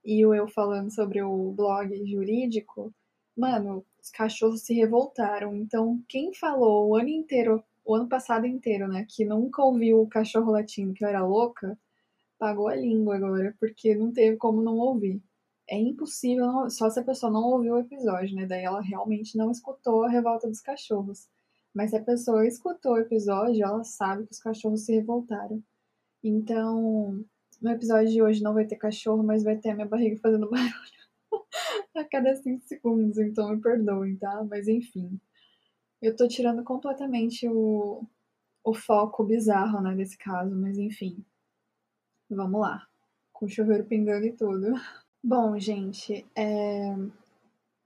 [0.05, 2.93] e o eu falando sobre o blog jurídico,
[3.37, 5.55] mano, os cachorros se revoltaram.
[5.57, 10.09] Então, quem falou o ano inteiro, o ano passado inteiro, né, que nunca ouviu o
[10.09, 11.79] cachorro latindo, que eu era louca,
[12.39, 15.23] pagou a língua agora, porque não teve como não ouvir.
[15.69, 18.47] É impossível, só se a pessoa não ouviu o episódio, né?
[18.47, 21.29] Daí ela realmente não escutou a revolta dos cachorros.
[21.75, 25.63] Mas se a pessoa escutou o episódio, ela sabe que os cachorros se revoltaram.
[26.23, 27.25] Então,
[27.61, 30.49] no episódio de hoje não vai ter cachorro, mas vai ter a minha barriga fazendo
[30.51, 30.95] barulho
[31.95, 34.45] a cada 5 segundos, então me perdoem, tá?
[34.45, 35.21] Mas enfim.
[36.03, 38.05] Eu tô tirando completamente o,
[38.63, 41.25] o foco bizarro, né, desse caso, mas enfim.
[42.29, 42.87] Vamos lá.
[43.33, 44.75] Com o chuveiro pingando e tudo.
[45.27, 46.95] Bom, gente, é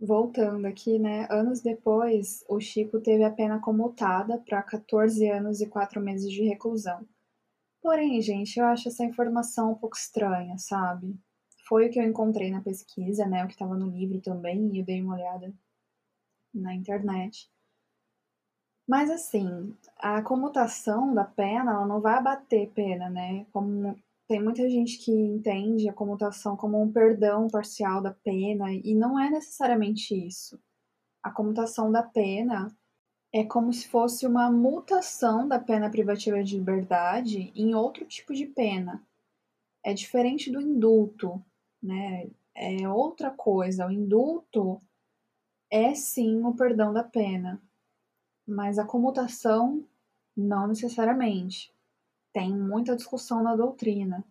[0.01, 1.29] voltando aqui, né?
[1.31, 6.42] Anos depois, o Chico teve a pena comutada para 14 anos e 4 meses de
[6.42, 7.07] reclusão.
[7.81, 11.16] Porém, gente, eu acho essa informação um pouco estranha, sabe?
[11.68, 13.44] Foi o que eu encontrei na pesquisa, né?
[13.44, 15.55] O que estava no livro também, e eu dei uma olhada
[16.53, 17.48] na internet.
[18.85, 23.46] Mas assim, a comutação da pena, ela não vai abater pena, né?
[23.53, 23.96] Como
[24.29, 29.19] tem muita gente que entende a comutação como um perdão parcial da pena, e não
[29.19, 30.61] é necessariamente isso.
[31.23, 32.71] A comutação da pena
[33.33, 38.45] é como se fosse uma mutação da pena privativa de liberdade em outro tipo de
[38.45, 39.03] pena.
[39.83, 41.43] É diferente do indulto,
[41.83, 42.29] né?
[42.55, 43.87] É outra coisa.
[43.87, 44.81] O indulto
[45.71, 47.62] é sim o perdão da pena,
[48.47, 49.87] mas a comutação
[50.37, 51.73] não necessariamente
[52.33, 54.25] tem muita discussão na doutrina.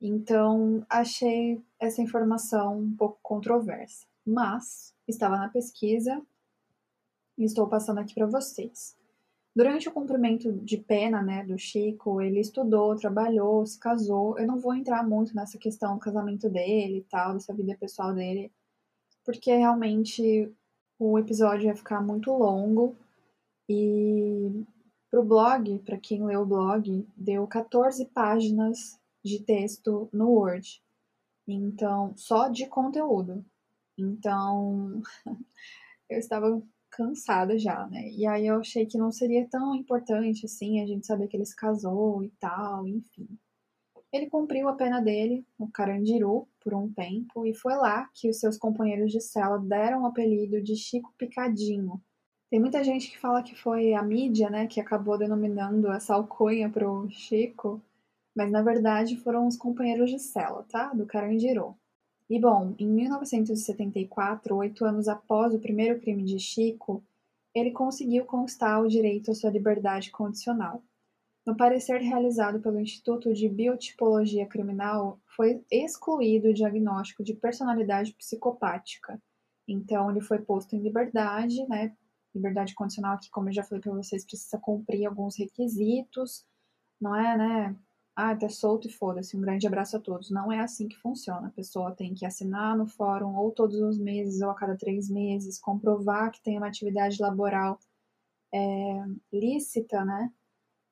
[0.00, 6.22] Então, achei essa informação um pouco controversa, mas estava na pesquisa
[7.36, 8.96] e estou passando aqui para vocês.
[9.54, 14.38] Durante o cumprimento de pena, né, do Chico, ele estudou, trabalhou, se casou.
[14.38, 18.14] Eu não vou entrar muito nessa questão do casamento dele e tal, dessa vida pessoal
[18.14, 18.52] dele,
[19.24, 20.52] porque realmente
[20.96, 22.96] o episódio ia ficar muito longo
[23.68, 24.64] e
[25.10, 30.82] para o blog, para quem leu o blog, deu 14 páginas de texto no Word.
[31.46, 33.44] Então, só de conteúdo.
[33.96, 35.00] Então,
[36.08, 38.10] eu estava cansada já, né?
[38.10, 41.46] E aí eu achei que não seria tão importante assim a gente saber que ele
[41.46, 43.28] se casou e tal, enfim.
[44.12, 48.38] Ele cumpriu a pena dele no Carandiru por um tempo e foi lá que os
[48.38, 52.02] seus companheiros de cela deram o apelido de Chico Picadinho,
[52.50, 56.70] tem muita gente que fala que foi a mídia, né, que acabou denominando essa alcunha
[56.70, 57.82] pro Chico,
[58.34, 60.92] mas na verdade foram os companheiros de cela, tá?
[60.94, 61.76] Do Carandiru.
[62.30, 67.02] E bom, em 1974, oito anos após o primeiro crime de Chico,
[67.54, 70.82] ele conseguiu conquistar o direito à sua liberdade condicional.
[71.46, 79.20] No parecer realizado pelo Instituto de Biotipologia Criminal, foi excluído o diagnóstico de personalidade psicopática.
[79.66, 81.94] Então, ele foi posto em liberdade, né,
[82.38, 86.46] liberdade condicional aqui, como eu já falei para vocês, precisa cumprir alguns requisitos,
[87.00, 87.76] não é, né?
[88.16, 90.30] Ah, tá solto e foda-se, um grande abraço a todos.
[90.30, 91.48] Não é assim que funciona.
[91.48, 95.08] A pessoa tem que assinar no fórum ou todos os meses ou a cada três
[95.08, 97.78] meses, comprovar que tem uma atividade laboral
[98.52, 98.58] é,
[99.32, 100.32] lícita, né?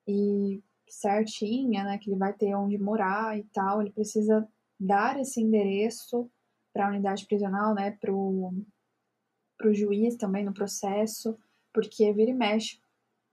[0.06, 1.98] E certinha, né?
[1.98, 3.80] Que ele vai ter onde morar e tal.
[3.82, 6.30] Ele precisa dar esse endereço
[6.72, 7.90] para a unidade prisional, né?
[7.90, 8.52] Pro,
[9.56, 11.36] para o juiz também no processo,
[11.72, 12.78] porque vira e mexe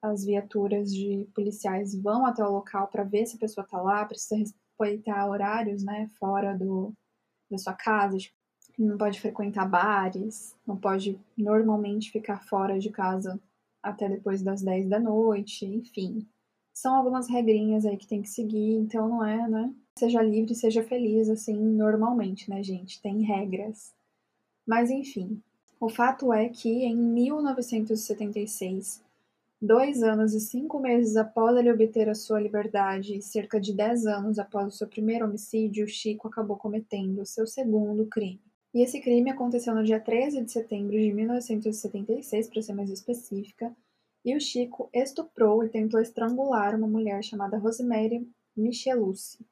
[0.03, 4.03] as viaturas de policiais vão até o local para ver se a pessoa está lá,
[4.03, 6.93] precisa respeitar horários, né, fora do,
[7.49, 8.35] da sua casa, tipo,
[8.77, 13.39] não pode frequentar bares, não pode normalmente ficar fora de casa
[13.81, 16.27] até depois das 10 da noite, enfim.
[16.73, 19.73] São algumas regrinhas aí que tem que seguir, então não é, né?
[19.97, 23.01] Seja livre, seja feliz, assim, normalmente, né, gente?
[23.01, 23.93] Tem regras.
[24.65, 25.41] Mas enfim,
[25.83, 29.01] o fato é que, em 1976,
[29.61, 34.05] dois anos e cinco meses após ele obter a sua liberdade e cerca de dez
[34.05, 38.39] anos após o seu primeiro homicídio, Chico acabou cometendo o seu segundo crime.
[38.73, 43.75] E esse crime aconteceu no dia 13 de setembro de 1976, para ser mais específica,
[44.23, 49.45] e o Chico estuprou e tentou estrangular uma mulher chamada Rosemary Michelucci.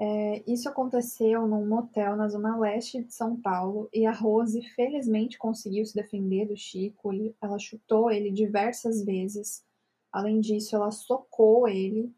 [0.00, 5.36] É, isso aconteceu num motel na zona leste de São Paulo e a Rose felizmente
[5.36, 7.10] conseguiu se defender do Chico.
[7.42, 9.64] Ela chutou ele diversas vezes.
[10.12, 12.14] Além disso, ela socou ele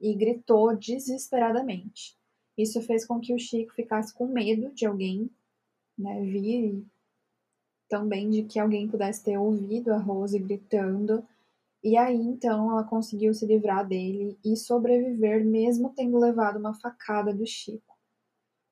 [0.00, 2.16] e gritou desesperadamente.
[2.56, 5.28] Isso fez com que o Chico ficasse com medo de alguém
[5.98, 6.86] né, vir e
[7.88, 11.26] também de que alguém pudesse ter ouvido a Rose gritando
[11.84, 17.34] e aí então ela conseguiu se livrar dele e sobreviver mesmo tendo levado uma facada
[17.34, 17.94] do Chico.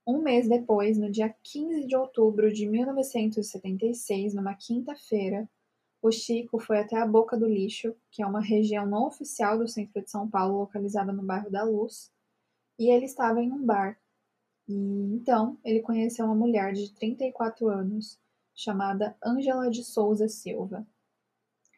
[0.07, 5.49] Um mês depois, no dia 15 de outubro de 1976, numa quinta-feira,
[6.01, 9.69] o Chico foi até a Boca do Lixo, que é uma região não oficial do
[9.69, 12.11] centro de São Paulo, localizada no bairro da Luz,
[12.77, 13.97] e ele estava em um bar.
[14.67, 18.19] E então ele conheceu uma mulher de 34 anos,
[18.55, 20.85] chamada Ângela de Souza Silva.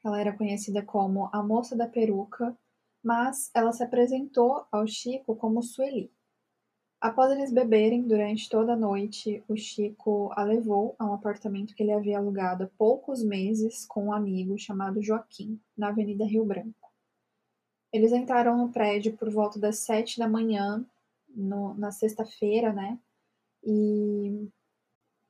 [0.04, 2.56] Ela era conhecida como a Moça da Peruca,
[3.02, 6.12] mas ela se apresentou ao Chico como Sueli.
[7.00, 11.82] Após eles beberem durante toda a noite, o Chico a levou a um apartamento que
[11.82, 16.90] ele havia alugado há poucos meses com um amigo chamado Joaquim, na Avenida Rio Branco.
[17.92, 20.84] Eles entraram no prédio por volta das sete da manhã,
[21.28, 22.98] no, na sexta-feira, né?
[23.62, 24.48] E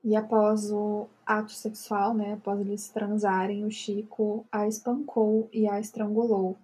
[0.04, 5.80] e após o ato sexual, né, após eles transarem, o Chico a espancou e a
[5.80, 6.58] estrangulou.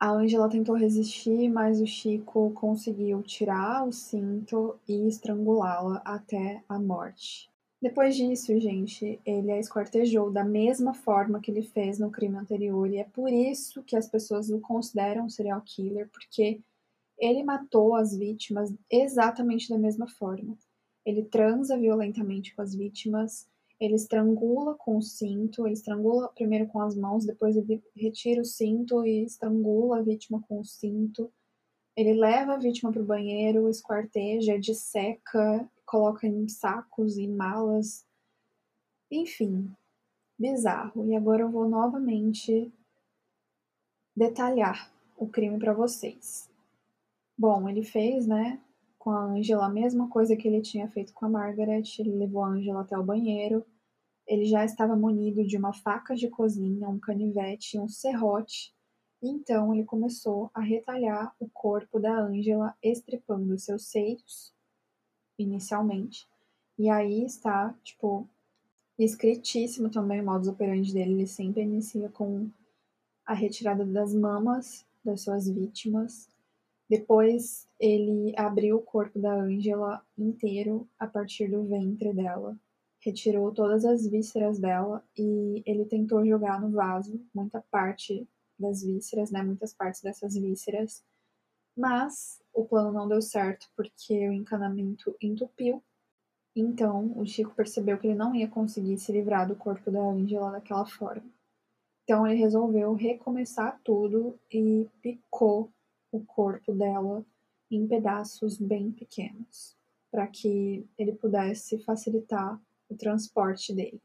[0.00, 6.78] A Ângela tentou resistir, mas o Chico conseguiu tirar o cinto e estrangulá-la até a
[6.78, 7.48] morte.
[7.80, 12.88] Depois disso, gente, ele a esquartejou da mesma forma que ele fez no crime anterior,
[12.88, 16.60] e é por isso que as pessoas o consideram serial killer, porque
[17.18, 20.56] ele matou as vítimas exatamente da mesma forma.
[21.04, 23.48] Ele transa violentamente com as vítimas,
[23.80, 28.44] ele estrangula com o cinto, ele estrangula primeiro com as mãos, depois ele retira o
[28.44, 31.32] cinto e estrangula a vítima com o cinto.
[31.96, 38.06] Ele leva a vítima para o banheiro, esquarteja, disseca, coloca em sacos e malas.
[39.10, 39.68] Enfim,
[40.38, 41.06] bizarro.
[41.08, 42.72] E agora eu vou novamente
[44.16, 46.48] detalhar o crime para vocês.
[47.36, 48.60] Bom, ele fez, né,
[49.02, 51.82] com a Angela a mesma coisa que ele tinha feito com a Margaret.
[51.98, 53.66] Ele levou a Angela até o banheiro.
[54.24, 58.72] Ele já estava munido de uma faca de cozinha, um canivete e um serrote.
[59.20, 64.54] E então ele começou a retalhar o corpo da Angela, estripando seus seios,
[65.36, 66.28] inicialmente.
[66.78, 68.28] E aí está, tipo,
[68.96, 71.14] escritíssimo também o modus operandi dele.
[71.14, 72.48] Ele sempre inicia com
[73.26, 76.31] a retirada das mamas das suas vítimas
[76.92, 82.54] depois ele abriu o corpo da Angela inteiro a partir do ventre dela,
[83.00, 88.28] retirou todas as vísceras dela e ele tentou jogar no vaso muita parte
[88.58, 91.02] das vísceras, né, muitas partes dessas vísceras,
[91.74, 95.82] mas o plano não deu certo porque o encanamento entupiu.
[96.54, 100.50] Então o Chico percebeu que ele não ia conseguir se livrar do corpo da Angela
[100.50, 101.24] daquela forma.
[102.04, 105.72] Então ele resolveu recomeçar tudo e picou
[106.12, 107.24] o corpo dela
[107.70, 109.74] em pedaços bem pequenos,
[110.10, 114.00] para que ele pudesse facilitar o transporte dele.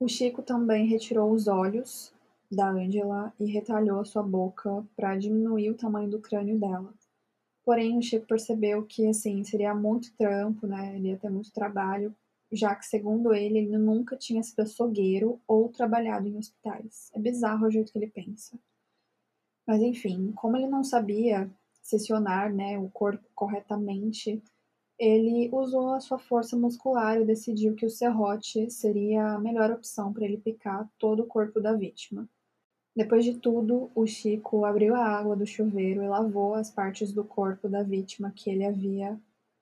[0.00, 2.14] O Chico também retirou os olhos
[2.50, 6.94] da Angela e retalhou a sua boca para diminuir o tamanho do crânio dela.
[7.64, 10.96] Porém, o Chico percebeu que assim seria muito trampo, né?
[10.96, 12.14] Ele ia ter muito trabalho,
[12.50, 17.10] já que, segundo ele, ele nunca tinha sido açougueiro ou trabalhado em hospitais.
[17.14, 18.58] É bizarro o jeito que ele pensa.
[19.68, 21.50] Mas enfim, como ele não sabia
[21.82, 24.42] seccionar né, o corpo corretamente,
[24.98, 30.10] ele usou a sua força muscular e decidiu que o serrote seria a melhor opção
[30.10, 32.26] para ele picar todo o corpo da vítima.
[32.96, 37.22] Depois de tudo, o Chico abriu a água do chuveiro e lavou as partes do
[37.22, 39.20] corpo da vítima que ele havia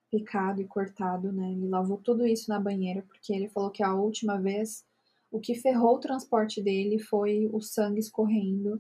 [0.08, 1.50] picado e cortado, né?
[1.50, 4.84] Ele lavou tudo isso na banheira, porque ele falou que a última vez
[5.32, 8.78] o que ferrou o transporte dele foi o sangue escorrendo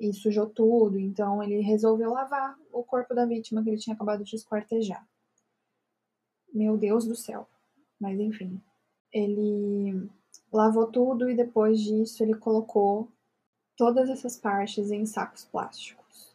[0.00, 4.24] e sujou tudo, então ele resolveu lavar o corpo da vítima que ele tinha acabado
[4.24, 5.06] de esquartejar.
[6.52, 7.46] Meu Deus do céu.
[8.00, 8.58] Mas enfim,
[9.12, 10.08] ele
[10.50, 13.08] lavou tudo e depois disso ele colocou
[13.76, 16.34] todas essas partes em sacos plásticos.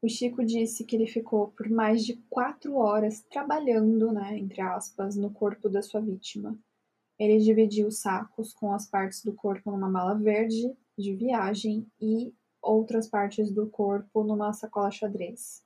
[0.00, 5.16] O Chico disse que ele ficou por mais de quatro horas trabalhando, né, entre aspas,
[5.16, 6.56] no corpo da sua vítima.
[7.18, 12.32] Ele dividiu os sacos com as partes do corpo numa mala verde de viagem e
[12.62, 15.62] outras partes do corpo numa sacola xadrez.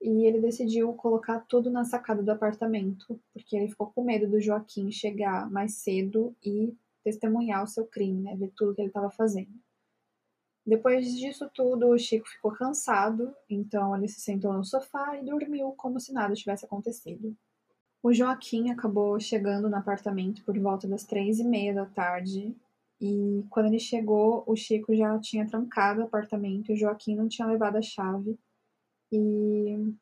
[0.00, 4.40] E ele decidiu colocar tudo na sacada do apartamento, porque ele ficou com medo do
[4.40, 8.36] Joaquim chegar mais cedo e testemunhar o seu crime, né?
[8.36, 9.52] Ver tudo que ele estava fazendo.
[10.66, 15.72] Depois disso tudo, o Chico ficou cansado, então ele se sentou no sofá e dormiu
[15.72, 17.36] como se nada tivesse acontecido.
[18.02, 22.56] O Joaquim acabou chegando no apartamento por volta das três e meia da tarde
[23.00, 27.46] e quando ele chegou, o Chico já tinha trancado o apartamento o Joaquim não tinha
[27.46, 28.38] levado a chave.
[29.12, 29.94] E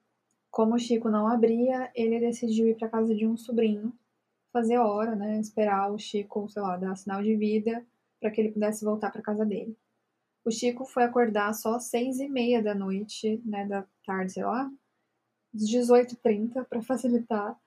[0.51, 3.93] como o Chico não abria, ele decidiu ir para casa de um sobrinho,
[4.53, 5.40] fazer hora, né?
[5.40, 7.84] Esperar o Chico, sei lá, dar sinal de vida
[8.20, 9.76] para que ele pudesse voltar para casa dele.
[10.45, 14.45] O Chico foi acordar só às seis e meia da noite, né, da tarde, sei
[14.45, 14.70] lá,
[15.55, 17.59] às 18h30 para facilitar.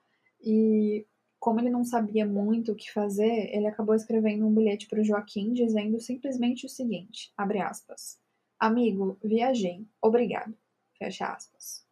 [0.41, 1.05] E
[1.45, 5.03] como ele não sabia muito o que fazer, ele acabou escrevendo um bilhete para o
[5.03, 8.19] Joaquim dizendo simplesmente o seguinte, abre aspas,
[8.59, 10.57] Amigo, viajei, obrigado,
[10.97, 11.85] fecha aspas.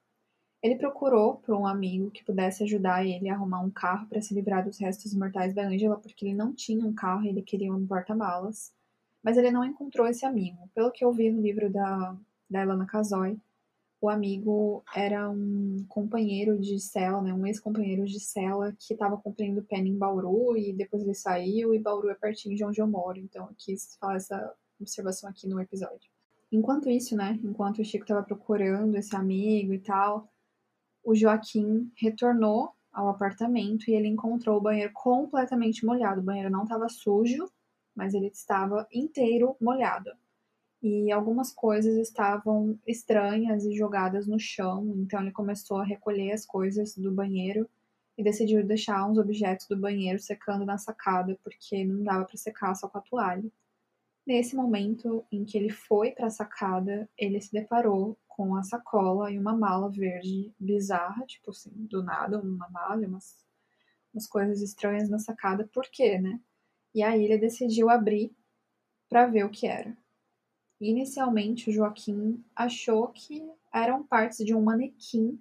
[0.60, 4.34] Ele procurou por um amigo que pudesse ajudar ele a arrumar um carro para se
[4.34, 7.72] livrar dos restos mortais da Angela, porque ele não tinha um carro e ele queria
[7.72, 8.74] um porta-malas.
[9.22, 10.68] Mas ele não encontrou esse amigo.
[10.74, 12.18] Pelo que eu vi no livro da,
[12.49, 13.38] da Elana Casoy,
[14.04, 19.64] o amigo era um companheiro de cela, né, um ex-companheiro de cela que estava cumprindo
[19.64, 23.18] pena em Bauru e depois ele saiu e Bauru é pertinho de onde eu moro,
[23.18, 26.12] então eu quis falar essa observação aqui no episódio.
[26.51, 30.30] Enquanto isso, né, enquanto o Chico estava procurando esse amigo e tal,
[31.01, 36.20] o Joaquim retornou ao apartamento e ele encontrou o banheiro completamente molhado.
[36.20, 37.49] O banheiro não estava sujo,
[37.95, 40.12] mas ele estava inteiro molhado
[40.84, 46.46] e algumas coisas estavam estranhas e jogadas no chão, então ele começou a recolher as
[46.46, 47.70] coisas do banheiro
[48.18, 52.76] e decidiu deixar uns objetos do banheiro secando na sacada, porque não dava para secar
[52.76, 53.50] só com a toalha.
[54.28, 59.32] Nesse momento em que ele foi para a sacada, ele se deparou com a sacola
[59.32, 63.38] e uma mala verde bizarra, tipo assim, do nada, uma mala, umas,
[64.14, 66.42] umas coisas estranhas na sacada, por quê, né?
[66.94, 68.36] E aí ele decidiu abrir
[69.08, 69.96] para ver o que era.
[70.84, 73.42] Inicialmente, Joaquim achou que
[73.74, 75.40] eram partes de um manequim,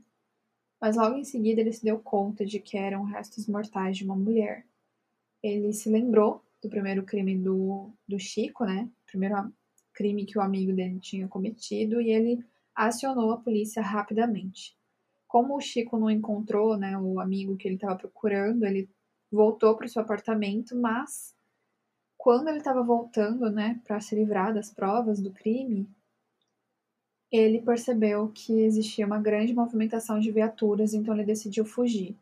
[0.81, 4.15] mas logo em seguida ele se deu conta de que eram restos mortais de uma
[4.15, 4.65] mulher.
[5.43, 8.89] Ele se lembrou do primeiro crime do, do Chico, né?
[9.05, 9.53] Primeiro
[9.93, 14.77] crime que o amigo dele tinha cometido, e ele acionou a polícia rapidamente.
[15.27, 18.89] Como o Chico não encontrou né, o amigo que ele estava procurando, ele
[19.31, 21.35] voltou para o seu apartamento, mas
[22.23, 25.91] quando ele estava voltando, né, para se livrar das provas do crime,
[27.33, 32.17] ele percebeu que existia uma grande movimentação de viaturas, então ele decidiu fugir.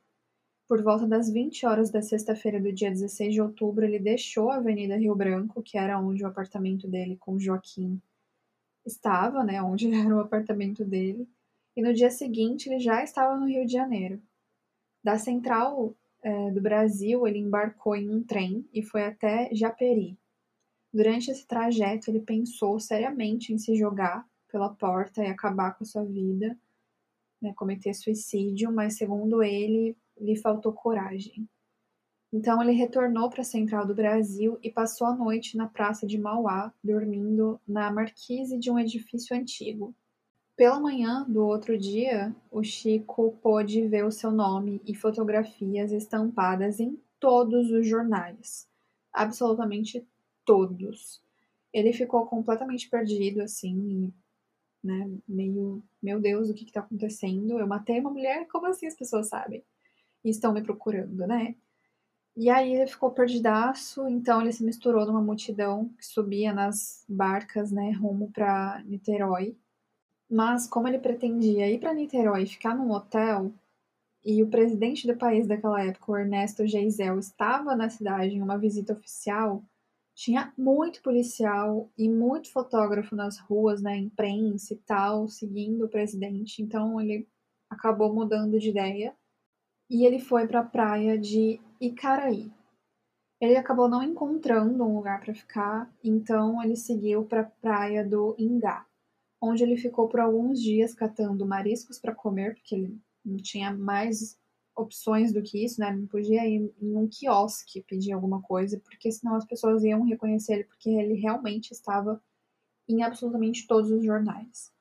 [0.66, 4.56] Por volta das 20 horas da sexta-feira do dia 16 de outubro, ele deixou a
[4.56, 8.00] Avenida Rio Branco, que era onde o apartamento dele com Joaquim
[8.86, 11.28] estava, né, onde era o apartamento dele,
[11.76, 14.18] e no dia seguinte ele já estava no Rio de Janeiro.
[15.04, 20.18] Da central é, do Brasil, ele embarcou em um trem e foi até Japeri.
[20.92, 25.86] Durante esse trajeto, ele pensou seriamente em se jogar pela porta e acabar com a
[25.86, 26.58] sua vida,
[27.40, 31.48] né, cometer suicídio, mas segundo ele, lhe faltou coragem.
[32.32, 36.18] Então ele retornou para a central do Brasil e passou a noite na praça de
[36.18, 39.94] Mauá, dormindo na marquise de um edifício antigo.
[40.60, 46.78] Pela manhã do outro dia, o Chico pôde ver o seu nome e fotografias estampadas
[46.78, 48.68] em todos os jornais.
[49.10, 50.06] Absolutamente
[50.44, 51.22] todos.
[51.72, 54.12] Ele ficou completamente perdido, assim,
[54.84, 55.10] né?
[55.26, 57.58] Meio, meu Deus, o que está acontecendo?
[57.58, 58.46] Eu matei uma mulher?
[58.48, 59.64] Como assim as pessoas sabem?
[60.22, 61.54] E estão me procurando, né?
[62.36, 67.72] E aí ele ficou perdidaço, então ele se misturou numa multidão que subia nas barcas,
[67.72, 69.56] né, rumo para Niterói.
[70.30, 73.52] Mas, como ele pretendia ir para Niterói e ficar num hotel,
[74.24, 78.56] e o presidente do país daquela época, o Ernesto Geisel, estava na cidade em uma
[78.56, 79.64] visita oficial,
[80.14, 85.88] tinha muito policial e muito fotógrafo nas ruas, na né, imprensa e tal, seguindo o
[85.88, 86.62] presidente.
[86.62, 87.26] Então ele
[87.68, 89.16] acabou mudando de ideia
[89.88, 92.52] e ele foi para a praia de Icaraí.
[93.40, 98.36] Ele acabou não encontrando um lugar para ficar, então ele seguiu para a praia do
[98.38, 98.86] Ingá
[99.40, 104.38] onde ele ficou por alguns dias catando mariscos para comer, porque ele não tinha mais
[104.76, 105.92] opções do que isso, né?
[105.92, 110.54] Não podia ir em um quiosque pedir alguma coisa, porque senão as pessoas iam reconhecer
[110.54, 112.22] ele, porque ele realmente estava
[112.88, 114.72] em absolutamente todos os jornais.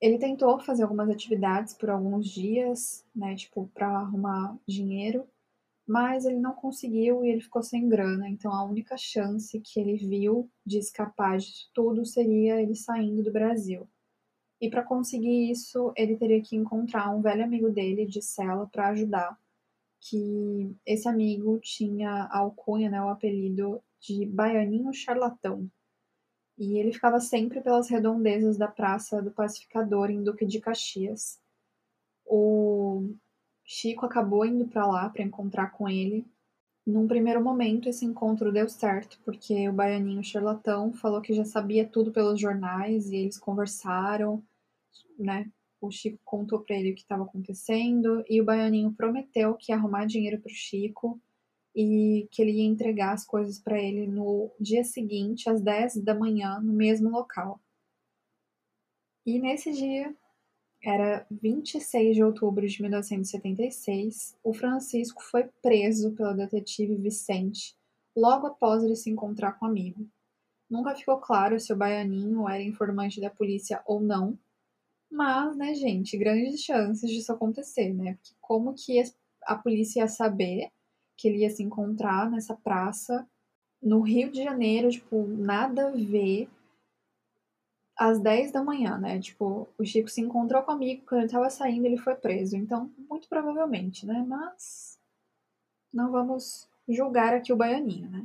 [0.00, 3.34] Ele tentou fazer algumas atividades por alguns dias, né?
[3.34, 5.26] Tipo, para arrumar dinheiro,
[5.88, 8.28] mas ele não conseguiu e ele ficou sem grana.
[8.28, 13.32] Então a única chance que ele viu de escapar de tudo seria ele saindo do
[13.32, 13.88] Brasil.
[14.60, 18.88] E para conseguir isso, ele teria que encontrar um velho amigo dele de cela para
[18.88, 19.38] ajudar.
[20.00, 25.70] Que esse amigo tinha a alcunha, né, o apelido de Baianinho Charlatão.
[26.58, 31.40] E ele ficava sempre pelas redondezas da Praça do Pacificador, em Duque de Caxias.
[32.26, 33.14] O
[33.70, 36.26] Chico acabou indo para lá para encontrar com ele.
[36.86, 41.86] Num primeiro momento, esse encontro deu certo, porque o baianinho charlatão falou que já sabia
[41.86, 44.42] tudo pelos jornais e eles conversaram,
[45.18, 45.52] né?
[45.82, 49.76] O Chico contou para ele o que estava acontecendo e o baianinho prometeu que ia
[49.76, 51.20] arrumar dinheiro para o Chico
[51.76, 56.14] e que ele ia entregar as coisas para ele no dia seguinte, às 10 da
[56.14, 57.60] manhã, no mesmo local.
[59.26, 60.16] E nesse dia,
[60.82, 67.76] era 26 de outubro de 1976, o Francisco foi preso pelo detetive Vicente
[68.16, 70.06] logo após ele se encontrar com o amigo.
[70.70, 74.38] Nunca ficou claro se o baianinho era informante da polícia ou não,
[75.10, 78.14] mas, né, gente, grandes chances disso acontecer, né?
[78.14, 79.02] Porque como que
[79.44, 80.70] a polícia ia saber
[81.16, 83.26] que ele ia se encontrar nessa praça
[83.82, 86.48] no Rio de Janeiro, tipo, nada a ver,
[87.98, 89.18] às 10 da manhã, né?
[89.18, 92.56] Tipo, o Chico se encontrou comigo, quando ele tava saindo, ele foi preso.
[92.56, 94.24] Então, muito provavelmente, né?
[94.26, 94.98] Mas
[95.92, 98.24] não vamos julgar aqui o baianinho, né?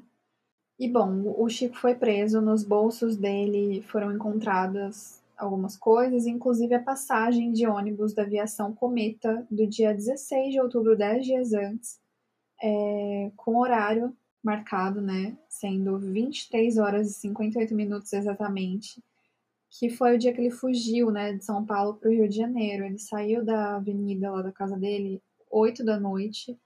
[0.79, 6.81] E bom, o Chico foi preso, nos bolsos dele foram encontradas algumas coisas, inclusive a
[6.81, 11.99] passagem de ônibus da aviação Cometa do dia 16 de outubro, 10 dias antes,
[12.61, 19.01] é, com horário marcado, né, sendo 23 horas e 58 minutos exatamente,
[19.79, 22.35] que foi o dia que ele fugiu, né, de São Paulo para o Rio de
[22.35, 22.85] Janeiro.
[22.85, 26.57] Ele saiu da avenida lá da casa dele 8 da noite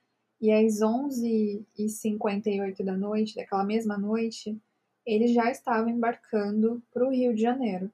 [0.42, 4.60] e às 11h58 da noite, daquela mesma noite,
[5.06, 7.92] ele já estava embarcando para o Rio de Janeiro.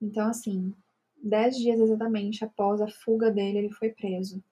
[0.00, 0.74] Então, assim,
[1.22, 4.42] dez dias exatamente após a fuga dele, ele foi preso.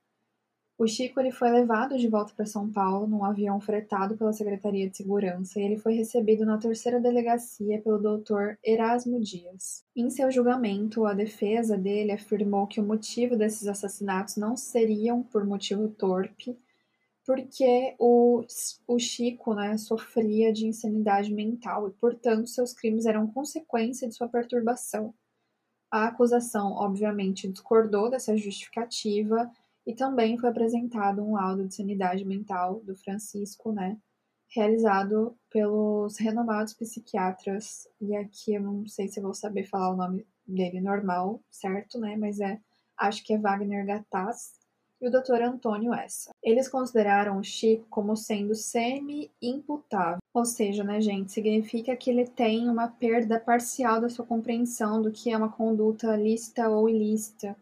[0.76, 4.90] O Chico ele foi levado de volta para São Paulo num avião fretado pela Secretaria
[4.90, 9.84] de Segurança e ele foi recebido na terceira delegacia pelo doutor Erasmo Dias.
[9.94, 15.46] Em seu julgamento, a defesa dele afirmou que o motivo desses assassinatos não seriam por
[15.46, 16.58] motivo torpe,
[17.24, 18.44] porque o,
[18.88, 24.28] o Chico né, sofria de insanidade mental e, portanto, seus crimes eram consequência de sua
[24.28, 25.14] perturbação.
[25.88, 29.48] A acusação, obviamente, discordou dessa justificativa
[29.86, 33.98] e também foi apresentado um laudo de sanidade mental do Francisco, né,
[34.48, 40.26] realizado pelos renomados psiquiatras, e aqui eu não sei se vou saber falar o nome
[40.46, 42.60] dele normal, certo, né, mas é,
[42.96, 44.52] acho que é Wagner Gattas,
[45.00, 45.42] e o Dr.
[45.42, 46.30] Antônio Essa.
[46.42, 52.68] Eles consideraram o Chico como sendo semi-imputável, ou seja, né, gente, significa que ele tem
[52.68, 57.56] uma perda parcial da sua compreensão do que é uma conduta lícita ou ilícita,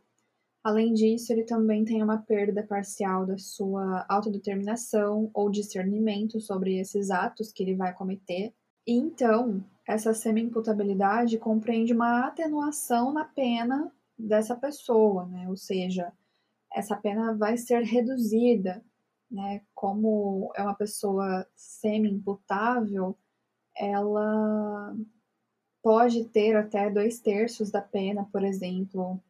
[0.63, 7.11] Além disso, ele também tem uma perda parcial da sua autodeterminação ou discernimento sobre esses
[7.11, 8.55] atos que ele vai cometer.
[8.87, 15.49] E então, essa semi-imputabilidade compreende uma atenuação na pena dessa pessoa, né?
[15.49, 16.13] Ou seja,
[16.73, 18.85] essa pena vai ser reduzida,
[19.29, 19.63] né?
[19.75, 23.17] Como é uma pessoa semi-imputável,
[23.77, 24.95] ela
[25.83, 29.21] pode ter até dois terços da pena, por exemplo,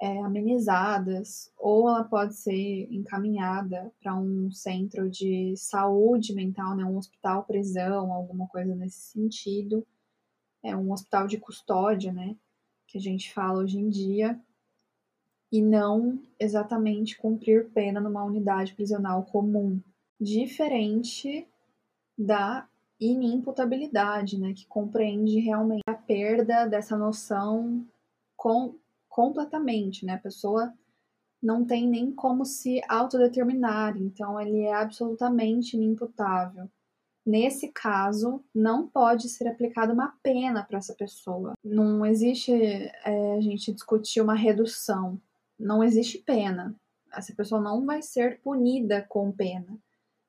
[0.00, 6.96] é, amenizadas, ou ela pode ser encaminhada para um centro de saúde mental, né, um
[6.96, 9.86] hospital prisão, alguma coisa nesse sentido,
[10.62, 12.34] é um hospital de custódia, né,
[12.86, 14.40] que a gente fala hoje em dia,
[15.52, 19.82] e não exatamente cumprir pena numa unidade prisional comum,
[20.18, 21.46] diferente
[22.16, 22.66] da
[22.98, 27.86] inimputabilidade, né, que compreende realmente a perda dessa noção
[28.34, 28.74] com
[29.10, 30.14] completamente, né?
[30.14, 30.72] A pessoa
[31.42, 36.70] não tem nem como se autodeterminar, então ele é absolutamente inimputável.
[37.26, 41.52] Nesse caso, não pode ser aplicada uma pena para essa pessoa.
[41.62, 45.20] Não existe é, a gente discutir uma redução.
[45.58, 46.74] Não existe pena.
[47.12, 49.78] Essa pessoa não vai ser punida com pena.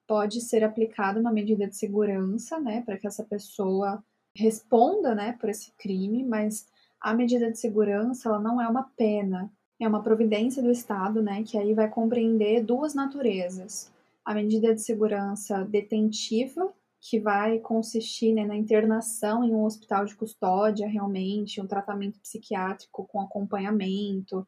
[0.06, 4.04] Pode ser aplicada uma medida de segurança, né, para que essa pessoa
[4.36, 6.68] responda, né, por esse crime, mas
[7.02, 11.44] a medida de segurança ela não é uma pena, é uma providência do Estado, né,
[11.44, 13.92] que aí vai compreender duas naturezas.
[14.24, 20.16] A medida de segurança detentiva, que vai consistir né, na internação em um hospital de
[20.16, 24.48] custódia, realmente, um tratamento psiquiátrico com acompanhamento,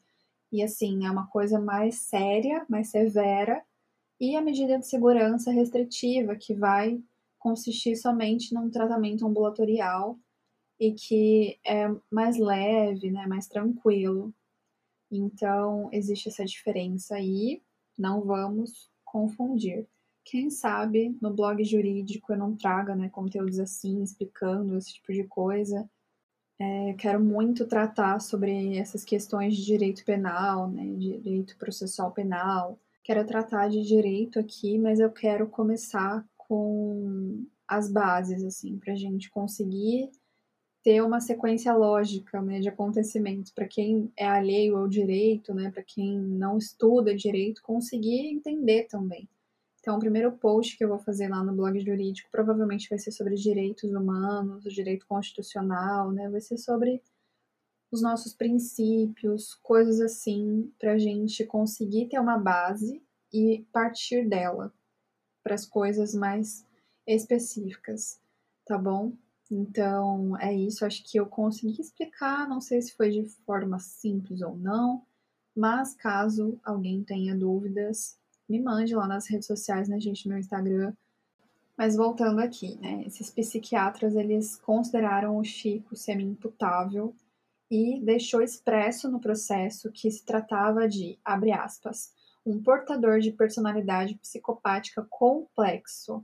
[0.51, 3.63] e assim, é uma coisa mais séria, mais severa,
[4.19, 7.01] e a medida de segurança restritiva, que vai
[7.39, 10.19] consistir somente num tratamento ambulatorial
[10.87, 14.33] e que é mais leve, né, mais tranquilo.
[15.11, 17.61] Então, existe essa diferença aí,
[17.97, 19.87] não vamos confundir.
[20.25, 25.23] Quem sabe no blog jurídico eu não traga né, conteúdos assim, explicando esse tipo de
[25.23, 25.89] coisa,
[26.59, 32.79] É, quero muito tratar sobre essas questões de direito penal, né, direito processual penal.
[33.03, 38.95] Quero tratar de direito aqui, mas eu quero começar com as bases, assim, para a
[38.95, 40.11] gente conseguir
[40.83, 45.81] ter uma sequência lógica né, de acontecimentos para quem é alheio ao direito, né, para
[45.81, 49.27] quem não estuda direito, conseguir entender também.
[49.79, 53.11] Então, o primeiro post que eu vou fazer lá no blog jurídico provavelmente vai ser
[53.11, 56.29] sobre direitos humanos, direito constitucional, né?
[56.29, 57.01] Vai ser sobre
[57.91, 64.73] os nossos princípios, coisas assim, para a gente conseguir ter uma base e partir dela
[65.43, 66.65] para as coisas mais
[67.05, 68.21] específicas,
[68.65, 69.11] tá bom?
[69.51, 74.41] Então é isso, acho que eu consegui explicar, não sei se foi de forma simples
[74.41, 75.03] ou não,
[75.55, 78.17] mas caso alguém tenha dúvidas,
[78.49, 80.93] me mande lá nas redes sociais, né, gente, no meu Instagram.
[81.77, 87.15] Mas voltando aqui, né, esses psiquiatras, eles consideraram o Chico semi-imputável
[87.69, 92.13] e deixou expresso no processo que se tratava de, abre aspas,
[92.45, 96.23] um portador de personalidade psicopática complexo,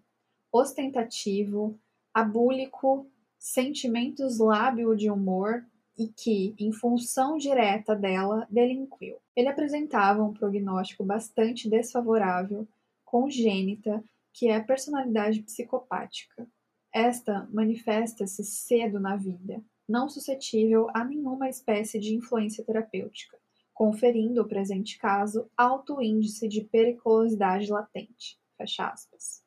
[0.51, 1.79] ostentativo,
[2.13, 3.07] abúlico,
[3.37, 5.65] sentimentos lábil de humor
[5.97, 9.17] e que, em função direta dela, delinquiu.
[9.35, 12.67] Ele apresentava um prognóstico bastante desfavorável,
[13.03, 14.03] congênita,
[14.33, 16.47] que é a personalidade psicopática.
[16.93, 23.37] Esta manifesta-se cedo na vida, não suscetível a nenhuma espécie de influência terapêutica,
[23.73, 28.39] conferindo, no presente caso, alto índice de periculosidade latente.
[28.57, 29.38] Fecha aspas.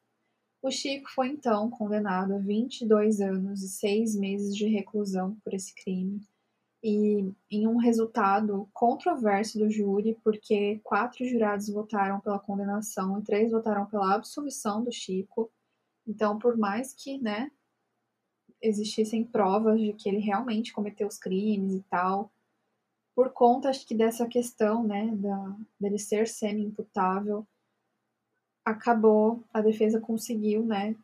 [0.62, 5.74] O Chico foi então condenado a 22 anos e 6 meses de reclusão por esse
[5.74, 6.20] crime,
[6.80, 13.50] e em um resultado controverso do júri, porque quatro jurados votaram pela condenação e três
[13.50, 15.50] votaram pela absolvição do Chico.
[16.06, 17.50] Então, por mais que, né,
[18.60, 22.32] existissem provas de que ele realmente cometeu os crimes e tal,
[23.14, 27.46] por conta, acho que dessa questão, né, da, dele ser semi-imputável,
[28.64, 30.94] acabou, a defesa conseguiu, né,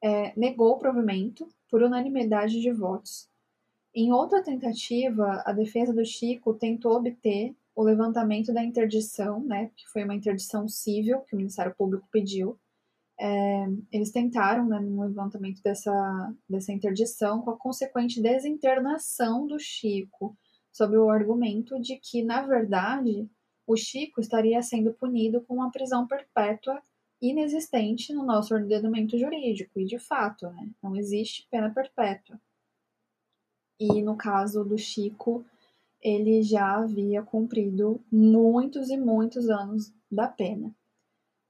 [0.04, 3.30] é, negou o provimento por unanimidade de votos.
[3.96, 9.88] Em outra tentativa, a defesa do Chico tentou obter o levantamento da interdição, né, que
[9.88, 12.60] foi uma interdição civil que o Ministério Público pediu.
[13.24, 20.36] É, eles tentaram, né, no levantamento dessa, dessa interdição, com a consequente desinternação do Chico,
[20.72, 23.30] sob o argumento de que, na verdade,
[23.68, 26.82] o Chico estaria sendo punido com uma prisão perpétua
[27.22, 32.42] inexistente no nosso ordenamento jurídico, e de fato, né, não existe pena perpétua.
[33.80, 35.46] E no caso do Chico,
[36.02, 40.74] ele já havia cumprido muitos e muitos anos da pena.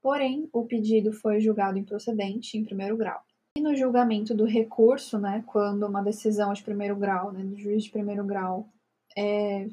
[0.02, 3.22] Porém, o pedido foi julgado improcedente em primeiro grau.
[3.56, 7.84] E no julgamento do recurso, né, quando uma decisão de primeiro grau, né, do juiz
[7.84, 8.68] de primeiro grau,
[9.16, 9.68] é,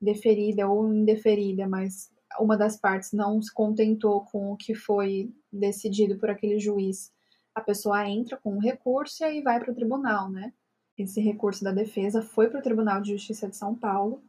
[0.00, 6.16] deferida ou indeferida, mas uma das partes não se contentou com o que foi decidido
[6.16, 7.12] por aquele juiz,
[7.54, 10.52] a pessoa entra com um recurso e aí vai para o tribunal, né?
[10.96, 14.22] Esse recurso da defesa foi para o Tribunal de Justiça de São Paulo.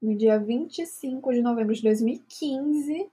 [0.00, 3.10] No dia 25 de novembro de 2015,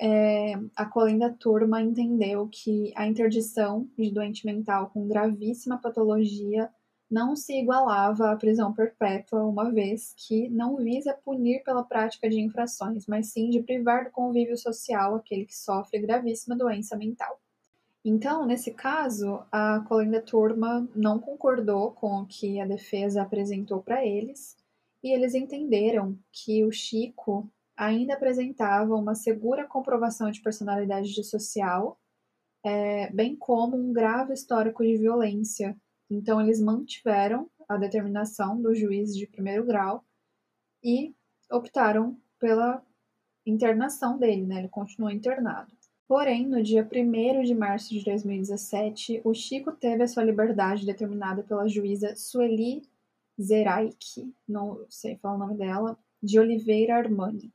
[0.00, 6.70] é, a colenda turma entendeu que a interdição de doente mental com gravíssima patologia
[7.10, 12.38] não se igualava à prisão perpétua, uma vez que não visa punir pela prática de
[12.38, 17.40] infrações, mas sim de privar do convívio social aquele que sofre gravíssima doença mental.
[18.04, 24.04] Então, nesse caso, a colenda turma não concordou com o que a defesa apresentou para
[24.04, 24.56] eles,
[25.02, 31.98] e eles entenderam que o Chico ainda apresentava uma segura comprovação de personalidade dissocial,
[32.64, 35.76] é, bem como um grave histórico de violência.
[36.10, 40.04] Então, eles mantiveram a determinação do juiz de primeiro grau
[40.82, 41.14] e
[41.50, 42.82] optaram pela
[43.46, 44.58] internação dele, né?
[44.58, 45.72] Ele continuou internado.
[46.08, 51.42] Porém, no dia 1 de março de 2017, o Chico teve a sua liberdade determinada
[51.42, 52.82] pela juíza Sueli
[53.40, 57.52] Zeraik, não sei falar o nome dela, de Oliveira Armani.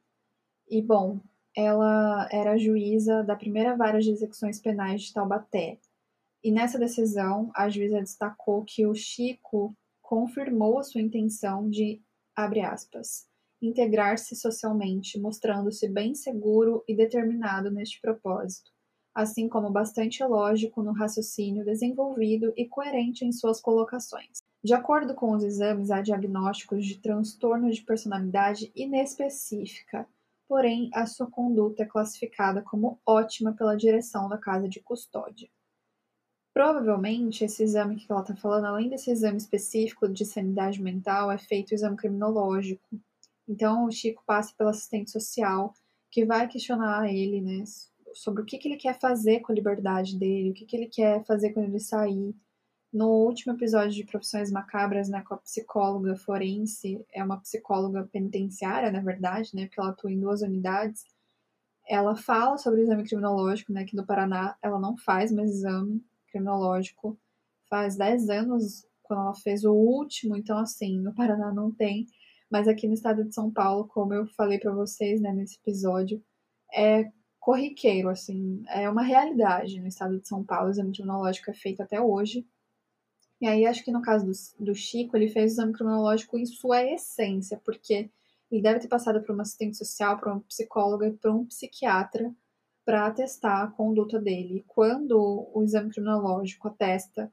[0.74, 1.20] E, bom,
[1.56, 5.78] ela era juíza da primeira vara de execuções penais de Taubaté.
[6.44, 12.02] E nessa decisão, a juíza destacou que o Chico confirmou a sua intenção de,
[12.36, 13.28] abre aspas,
[13.62, 18.72] integrar-se socialmente, mostrando-se bem seguro e determinado neste propósito,
[19.14, 24.40] assim como bastante lógico no raciocínio desenvolvido e coerente em suas colocações.
[24.64, 30.08] De acordo com os exames, há diagnósticos de transtorno de personalidade inespecífica,
[30.54, 35.50] porém a sua conduta é classificada como ótima pela direção da casa de custódia.
[36.54, 41.40] Provavelmente, esse exame que ela está falando, além desse exame específico de sanidade mental, é
[41.40, 42.88] feito o exame criminológico,
[43.48, 45.74] então, o Chico passa pelo assistente social,
[46.12, 47.64] que vai questionar ele, né,
[48.14, 50.88] sobre o que, que ele quer fazer com a liberdade dele, o que, que ele
[50.88, 52.36] quer fazer quando ele sair.
[52.94, 58.92] No último episódio de Profissões Macabras, né, com a psicóloga forense, é uma psicóloga penitenciária,
[58.92, 61.04] na verdade, né, porque ela atua em duas unidades,
[61.88, 66.06] ela fala sobre o exame criminológico, né, que no Paraná ela não faz mais exame
[66.28, 67.18] criminológico,
[67.68, 72.06] faz 10 anos quando ela fez o último, então assim, no Paraná não tem.
[72.48, 76.24] Mas aqui no estado de São Paulo, como eu falei para vocês né, nesse episódio,
[76.72, 80.68] é corriqueiro, assim, é uma realidade no estado de São Paulo.
[80.68, 82.46] O exame criminológico é feito até hoje.
[83.42, 86.46] E aí, acho que no caso do, do Chico, ele fez o exame criminológico em
[86.46, 88.10] sua essência, porque
[88.50, 92.34] ele deve ter passado por uma assistente social, por uma psicóloga e por um psiquiatra
[92.86, 94.64] para atestar a conduta dele.
[94.68, 97.32] Quando o exame criminológico atesta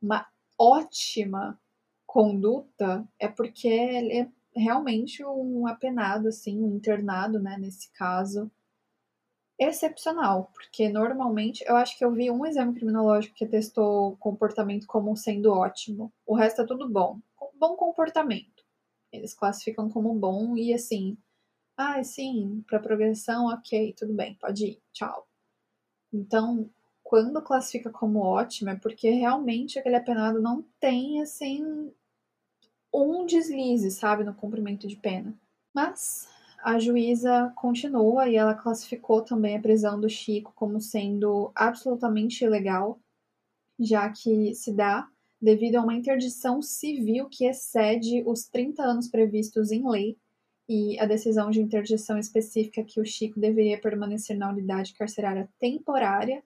[0.00, 0.26] uma
[0.58, 1.58] ótima
[2.06, 8.50] conduta, é porque ele é realmente um apenado, assim, um internado, né, nesse caso,
[9.58, 15.16] excepcional, porque normalmente eu acho que eu vi um exame criminológico que testou comportamento como
[15.16, 17.18] sendo ótimo, o resto é tudo bom,
[17.58, 18.64] bom comportamento.
[19.10, 21.16] Eles classificam como bom e assim,
[21.76, 25.26] ah, sim, para progressão, ok, tudo bem, pode ir, tchau.
[26.12, 26.70] Então,
[27.02, 31.92] quando classifica como ótimo, é porque realmente aquele apenado não tem, assim,
[32.92, 35.34] um deslize, sabe, no cumprimento de pena.
[35.72, 36.28] Mas
[36.58, 42.98] a juíza continua e ela classificou também a prisão do Chico como sendo absolutamente ilegal,
[43.78, 45.08] já que se dá
[45.40, 50.16] devido a uma interdição civil que excede os 30 anos previstos em lei
[50.68, 56.42] e a decisão de interdição específica que o Chico deveria permanecer na unidade carcerária temporária.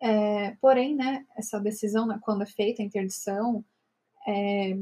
[0.00, 3.64] É, porém, né, essa decisão, né, quando é feita a interdição,
[4.26, 4.78] é,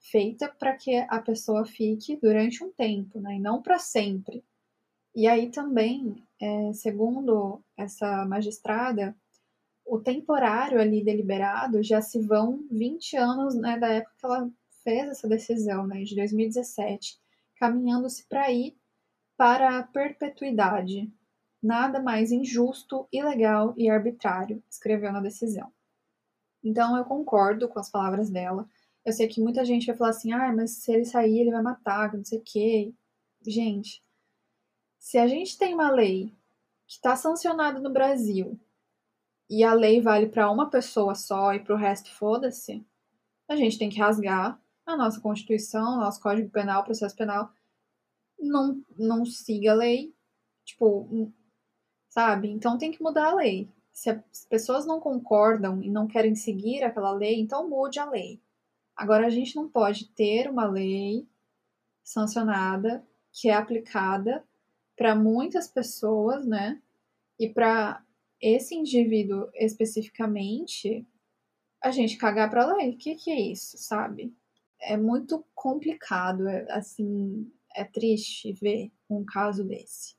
[0.00, 4.44] feita para que a pessoa fique durante um tempo, né, e não para sempre.
[5.14, 9.16] E aí também, é, segundo essa magistrada,
[9.84, 14.50] o temporário ali deliberado já se vão 20 anos né, da época que ela
[14.84, 17.18] fez essa decisão, né, de 2017,
[17.56, 18.76] caminhando-se para ir
[19.36, 21.12] para a perpetuidade.
[21.60, 25.72] Nada mais injusto, ilegal e arbitrário, escreveu na decisão.
[26.62, 28.68] Então eu concordo com as palavras dela.
[29.08, 31.62] Eu sei que muita gente vai falar assim, ah, mas se ele sair, ele vai
[31.62, 32.94] matar, não sei o quê.
[33.40, 34.04] Gente,
[34.98, 36.36] se a gente tem uma lei
[36.86, 38.60] que está sancionada no Brasil
[39.48, 42.86] e a lei vale para uma pessoa só e para o resto foda-se,
[43.48, 47.50] a gente tem que rasgar a nossa Constituição, nosso Código Penal, processo penal.
[48.38, 50.14] Não, não siga a lei,
[50.66, 51.32] tipo,
[52.10, 52.50] sabe?
[52.50, 53.72] Então tem que mudar a lei.
[53.90, 58.38] Se as pessoas não concordam e não querem seguir aquela lei, então mude a lei.
[58.98, 61.24] Agora, a gente não pode ter uma lei
[62.02, 64.44] sancionada que é aplicada
[64.96, 66.82] para muitas pessoas, né?
[67.38, 68.04] E para
[68.40, 71.06] esse indivíduo especificamente,
[71.80, 72.90] a gente cagar para a lei.
[72.90, 74.34] O que, que é isso, sabe?
[74.80, 80.16] É muito complicado, é, assim, é triste ver um caso desse.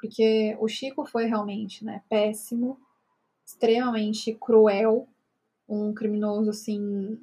[0.00, 2.80] Porque o Chico foi realmente, né, péssimo,
[3.44, 5.06] extremamente cruel,
[5.68, 7.22] um criminoso, assim,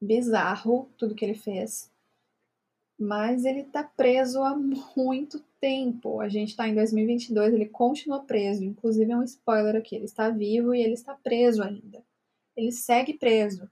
[0.00, 1.90] bizarro tudo que ele fez.
[2.98, 6.20] Mas ele tá preso há muito tempo.
[6.20, 8.64] A gente tá em 2022, ele continua preso.
[8.64, 12.04] Inclusive, é um spoiler aqui: ele está vivo e ele está preso ainda.
[12.56, 13.70] Ele segue preso.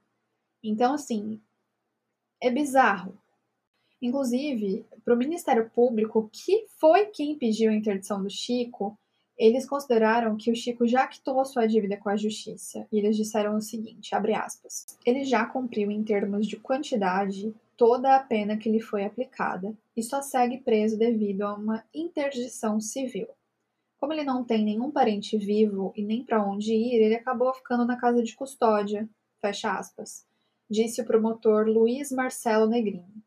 [0.63, 1.41] Então, assim,
[2.41, 3.17] é bizarro.
[4.01, 8.97] Inclusive, para o Ministério Público, que foi quem pediu a interdição do Chico,
[9.37, 12.87] eles consideraram que o Chico já quitou sua dívida com a justiça.
[12.91, 18.15] E eles disseram o seguinte, abre aspas, ele já cumpriu em termos de quantidade toda
[18.15, 23.27] a pena que lhe foi aplicada e só segue preso devido a uma interdição civil.
[23.99, 27.85] Como ele não tem nenhum parente vivo e nem para onde ir, ele acabou ficando
[27.85, 29.07] na casa de custódia,
[29.39, 30.25] fecha aspas,
[30.69, 33.23] disse o promotor Luiz Marcelo Negrini.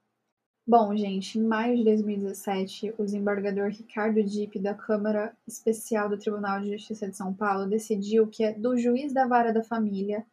[0.70, 6.60] Bom, gente, em maio de 2017, o desembargador Ricardo Dipp, da Câmara Especial do Tribunal
[6.60, 10.24] de Justiça de São Paulo, decidiu que é do juiz da vara da família,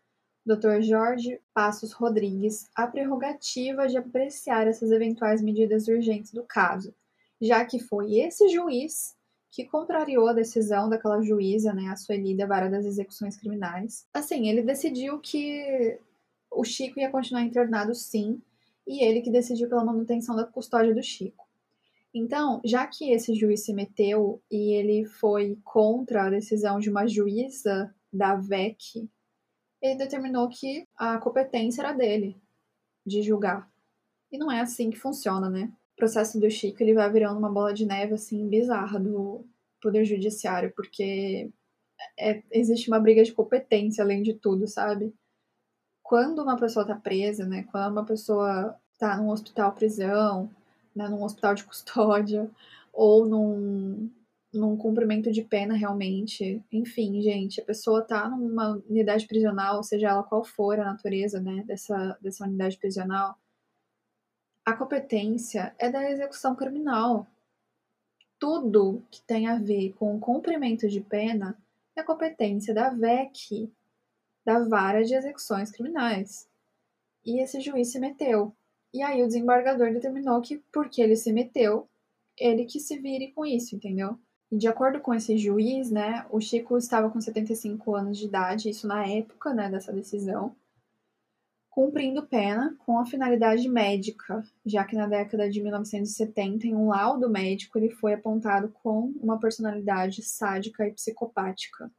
[0.45, 0.81] Dr.
[0.81, 6.93] Jorge Passos Rodrigues, a prerrogativa de apreciar essas eventuais medidas urgentes do caso,
[7.41, 9.15] já que foi esse juiz
[9.49, 14.05] que contrariou a decisão daquela juíza, né, a Sueli da Vara das Execuções Criminais.
[14.13, 15.99] Assim, ele decidiu que
[16.51, 18.39] o Chico ia continuar internado sim,
[18.87, 21.45] e ele que decidiu pela manutenção da custódia do Chico.
[22.13, 27.05] Então, já que esse juiz se meteu e ele foi contra a decisão de uma
[27.05, 29.09] juíza da VEC,
[29.81, 32.35] ele determinou que a competência era dele
[33.05, 33.69] de julgar.
[34.31, 35.71] E não é assim que funciona, né?
[35.93, 39.45] O processo do Chico ele vai virando uma bola de neve assim bizarra do
[39.81, 41.51] poder judiciário, porque
[42.19, 45.13] é, existe uma briga de competência além de tudo, sabe?
[46.07, 50.49] Quando uma pessoa está presa, né, quando uma pessoa está num hospital prisão,
[50.95, 52.49] né, num hospital de custódia,
[52.93, 54.09] ou num,
[54.53, 60.23] num cumprimento de pena realmente, enfim, gente, a pessoa está numa unidade prisional, seja ela
[60.23, 63.37] qual for a natureza, né, dessa, dessa unidade prisional,
[64.65, 67.27] a competência é da execução criminal.
[68.39, 71.57] Tudo que tem a ver com o cumprimento de pena
[71.97, 73.69] é competência da VEC,
[74.47, 76.47] da vara de execuções criminais.
[77.25, 78.55] E esse juiz se meteu.
[78.93, 81.85] E aí o desembargador determinou que, porque ele se meteu,
[82.37, 84.17] ele que se vire com isso, entendeu?
[84.49, 88.69] E de acordo com esse juiz, né, o Chico estava com 75 anos de idade,
[88.69, 90.55] isso na época, né, dessa decisão,
[91.69, 97.29] cumprindo pena com a finalidade médica, já que na década de 1970, em um laudo
[97.29, 101.91] médico, ele foi apontado com uma personalidade sádica e psicopática.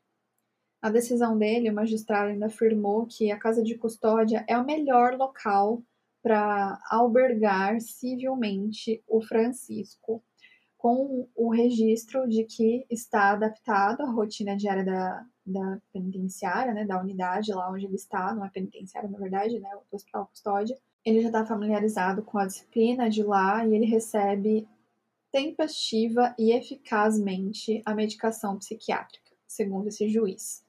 [0.81, 5.17] A decisão dele, o magistrado ainda afirmou que a casa de custódia é o melhor
[5.17, 5.83] local
[6.23, 10.23] para albergar civilmente o Francisco,
[10.77, 17.01] com o registro de que está adaptado à rotina diária da, da penitenciária, né, da
[17.01, 20.79] unidade lá onde ele está, não é penitenciária na verdade, né, o hospital custódia.
[21.05, 24.69] Ele já está familiarizado com a disciplina de lá e ele recebe
[25.33, 30.68] tempestiva e eficazmente a medicação psiquiátrica, segundo esse juiz.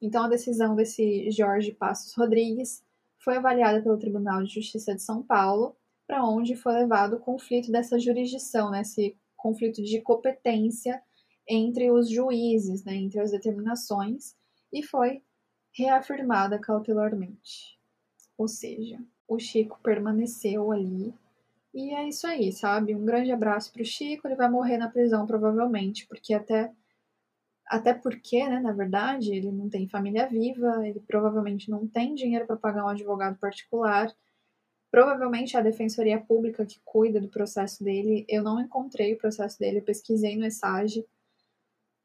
[0.00, 2.82] Então, a decisão desse Jorge Passos Rodrigues
[3.18, 5.76] foi avaliada pelo Tribunal de Justiça de São Paulo,
[6.06, 11.02] para onde foi levado o conflito dessa jurisdição, né, esse conflito de competência
[11.48, 14.34] entre os juízes, né, entre as determinações,
[14.72, 15.22] e foi
[15.72, 17.78] reafirmada cautelarmente.
[18.36, 18.98] Ou seja,
[19.28, 21.14] o Chico permaneceu ali.
[21.72, 22.94] E é isso aí, sabe?
[22.94, 24.26] Um grande abraço para o Chico.
[24.26, 26.72] Ele vai morrer na prisão, provavelmente, porque até
[27.70, 32.44] até porque, né, na verdade, ele não tem família viva, ele provavelmente não tem dinheiro
[32.44, 34.12] para pagar um advogado particular.
[34.90, 39.78] Provavelmente a defensoria pública que cuida do processo dele, eu não encontrei o processo dele,
[39.78, 41.06] eu pesquisei no ESAGE,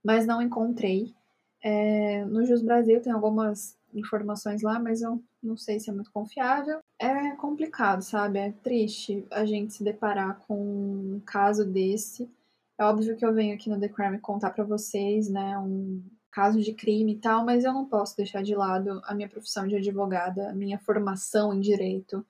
[0.04, 1.16] mas não encontrei.
[1.64, 6.12] É, no Jus Brasil tem algumas informações lá, mas eu não sei se é muito
[6.12, 6.80] confiável.
[7.00, 8.38] É complicado, sabe?
[8.38, 12.30] É triste a gente se deparar com um caso desse
[12.78, 16.62] é óbvio que eu venho aqui no The Crime contar para vocês, né, um caso
[16.62, 19.78] de crime e tal, mas eu não posso deixar de lado a minha profissão de
[19.78, 22.26] advogada, a minha formação em direito,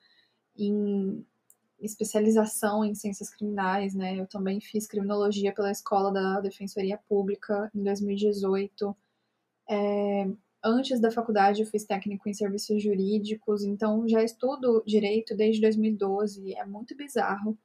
[0.56, 1.26] em
[1.80, 4.18] especialização em ciências criminais, né?
[4.18, 8.96] Eu também fiz criminologia pela Escola da Defensoria Pública em 2018.
[9.68, 10.28] É,
[10.64, 16.54] antes da faculdade, eu fiz técnico em serviços jurídicos, então já estudo direito desde 2012.
[16.54, 17.58] É muito bizarro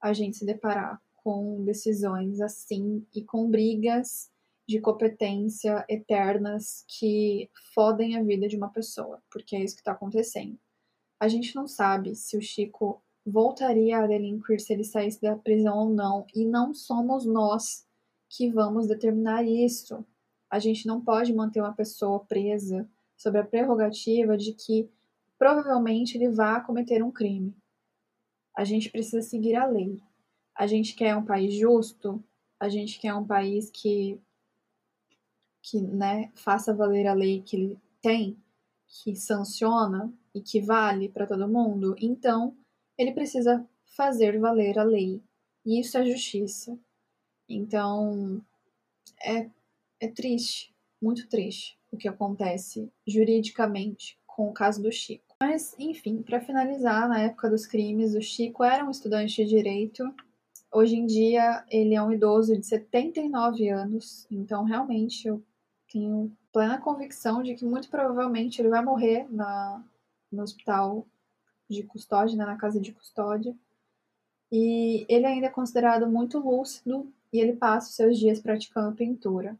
[0.00, 4.30] a gente se deparar com decisões assim e com brigas
[4.66, 9.92] de competência eternas que fodem a vida de uma pessoa, porque é isso que está
[9.92, 10.58] acontecendo.
[11.18, 15.78] A gente não sabe se o Chico voltaria a delinquir se ele saísse da prisão
[15.78, 17.86] ou não, e não somos nós
[18.28, 20.04] que vamos determinar isso.
[20.50, 24.88] A gente não pode manter uma pessoa presa sob a prerrogativa de que
[25.38, 27.54] provavelmente ele vá cometer um crime.
[28.56, 30.00] A gente precisa seguir a lei.
[30.54, 32.22] A gente quer um país justo,
[32.60, 34.20] a gente quer um país que,
[35.62, 38.36] que né, faça valer a lei que ele tem,
[38.86, 41.96] que sanciona e que vale para todo mundo.
[41.98, 42.56] Então,
[42.96, 45.22] ele precisa fazer valer a lei.
[45.64, 46.78] E isso é justiça.
[47.48, 48.44] Então,
[49.22, 49.48] é,
[50.00, 55.36] é triste, muito triste o que acontece juridicamente com o caso do Chico.
[55.40, 60.02] Mas, enfim, para finalizar, na época dos crimes, o Chico era um estudante de direito.
[60.72, 65.42] Hoje em dia, ele é um idoso de 79 anos, então realmente eu
[65.92, 69.84] tenho plena convicção de que muito provavelmente ele vai morrer na,
[70.30, 71.06] no hospital
[71.68, 73.54] de custódia, né, na casa de custódia.
[74.50, 79.58] E ele ainda é considerado muito lúcido e ele passa os seus dias praticando pintura.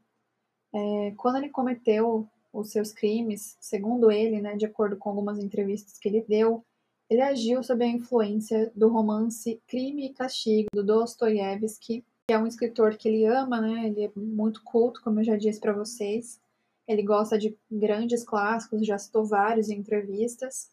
[0.72, 5.98] É, quando ele cometeu os seus crimes, segundo ele, né, de acordo com algumas entrevistas
[5.98, 6.64] que ele deu,
[7.10, 12.46] ele agiu sob a influência do romance Crime e Castigo, do Dostoiévski, que é um
[12.46, 16.40] escritor que ele ama, né, ele é muito culto, como eu já disse para vocês.
[16.86, 20.70] Ele gosta de grandes clássicos, já citou vários em entrevistas.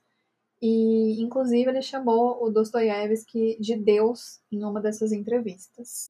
[0.62, 6.08] E, inclusive, ele chamou o Dostoiévski de Deus em uma dessas entrevistas.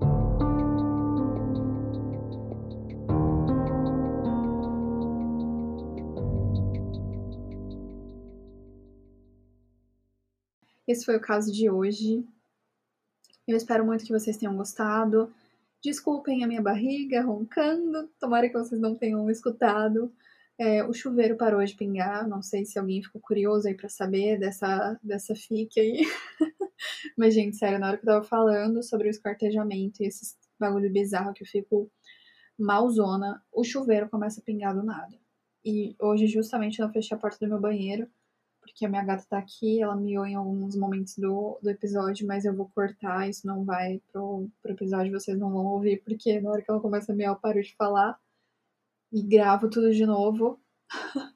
[10.90, 12.26] Esse foi o caso de hoje.
[13.48, 15.32] Eu espero muito que vocês tenham gostado.
[15.84, 20.12] Desculpem a minha barriga roncando, tomara que vocês não tenham escutado.
[20.58, 24.40] É, o chuveiro parou de pingar, não sei se alguém ficou curioso aí para saber
[24.40, 26.02] dessa, dessa fique aí.
[27.16, 30.92] Mas, gente, sério, na hora que eu tava falando sobre o esquartejamento e esses bagulho
[30.92, 31.88] bizarro que eu fico
[32.58, 35.16] malzona, o chuveiro começa a pingar do nada.
[35.64, 38.10] E hoje, justamente, eu fechei a porta do meu banheiro
[38.62, 42.46] porque a minha gata tá aqui, ela miou em alguns momentos do, do episódio, mas
[42.46, 46.52] eu vou cortar, isso não vai pro, pro episódio, vocês não vão ouvir, porque na
[46.52, 48.20] hora que ela começa a miar, eu paro de falar
[49.12, 50.60] e gravo tudo de novo.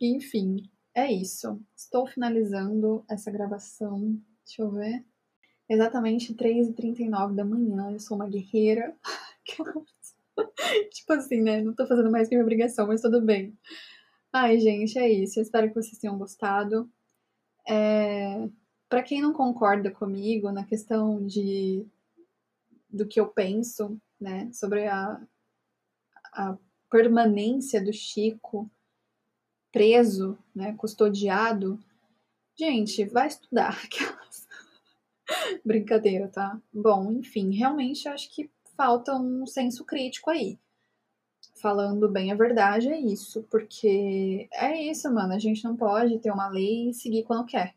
[0.00, 1.60] Enfim, é isso.
[1.76, 4.20] Estou finalizando essa gravação.
[4.44, 5.04] Deixa eu ver.
[5.68, 7.90] Exatamente 3h39 da manhã.
[7.90, 8.94] Eu sou uma guerreira.
[10.90, 11.62] tipo assim, né?
[11.62, 13.56] Não tô fazendo mais que minha obrigação, mas tudo bem.
[14.36, 15.38] Ai, gente, é isso.
[15.38, 16.90] Eu espero que vocês tenham gostado.
[17.68, 18.48] É...
[18.88, 21.86] Para quem não concorda comigo na questão de
[22.90, 25.20] do que eu penso, né, sobre a,
[26.32, 26.58] a
[26.90, 28.68] permanência do Chico
[29.72, 31.78] preso, né, custodiado,
[32.58, 33.80] gente, vai estudar.
[35.64, 36.60] Brincadeira, tá?
[36.72, 40.58] Bom, enfim, realmente acho que falta um senso crítico aí
[41.64, 43.42] falando bem a verdade, é isso.
[43.44, 45.32] Porque é isso, mano.
[45.32, 47.74] A gente não pode ter uma lei e seguir quando quer.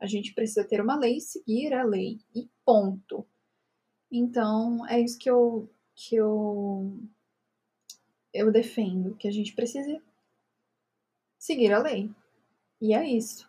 [0.00, 2.18] A gente precisa ter uma lei e seguir a lei.
[2.34, 3.24] E ponto.
[4.10, 6.98] Então, é isso que eu, que eu,
[8.34, 9.14] eu defendo.
[9.14, 10.02] Que a gente precisa
[11.38, 12.10] seguir a lei.
[12.80, 13.48] E é isso.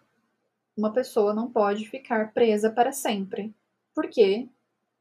[0.77, 3.51] Uma pessoa não pode ficar presa para sempre.
[3.95, 4.47] Porque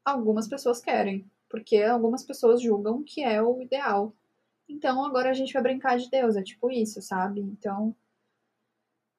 [0.03, 1.23] algumas pessoas querem.
[1.47, 4.11] Porque algumas pessoas julgam que é o ideal.
[4.71, 7.41] Então agora a gente vai brincar de Deus, é tipo isso, sabe?
[7.41, 7.95] Então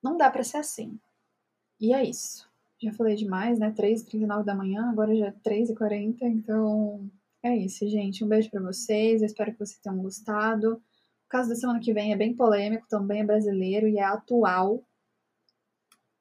[0.02, 0.98] não dá para ser assim.
[1.80, 2.50] E é isso.
[2.80, 3.70] Já falei demais, né?
[3.70, 7.08] 3h39 da manhã, agora já é 3h40, então
[7.42, 8.24] é isso, gente.
[8.24, 10.74] Um beijo para vocês, eu espero que vocês tenham gostado.
[10.74, 14.82] O caso da semana que vem é bem polêmico, também é brasileiro e é atual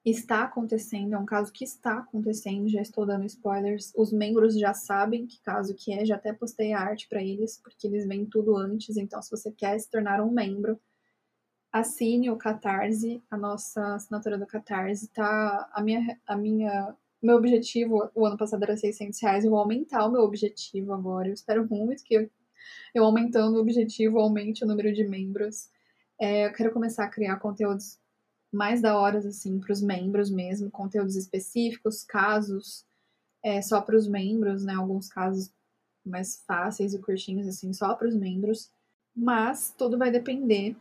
[0.04, 3.92] está acontecendo, é um caso que está acontecendo, já estou dando spoilers.
[3.96, 7.60] Os membros já sabem que caso que é, já até postei a arte para eles,
[7.62, 10.80] porque eles veem tudo antes, então se você quer se tornar um membro,
[11.72, 15.70] assine o Catarse, a nossa assinatura do Catarse, tá?
[15.72, 20.04] A minha, a minha, meu objetivo, o ano passado era 600 reais, eu vou aumentar
[20.06, 22.30] o meu objetivo agora, eu espero muito que eu,
[22.94, 25.70] eu aumentando o objetivo aumente o número de membros.
[26.20, 27.98] É, eu quero começar a criar conteúdos
[28.52, 32.84] mais da hora, assim, para os membros mesmo, conteúdos específicos, casos
[33.42, 34.74] é, só para os membros, né?
[34.74, 35.50] Alguns casos
[36.04, 38.70] mais fáceis e curtinhos, assim, só para os membros.
[39.16, 40.76] Mas tudo vai depender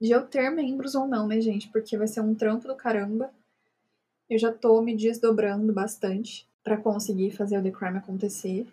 [0.00, 1.68] de eu ter membros ou não, né, gente?
[1.68, 3.30] Porque vai ser um trampo do caramba.
[4.28, 8.66] Eu já tô me desdobrando bastante para conseguir fazer o The Crime acontecer.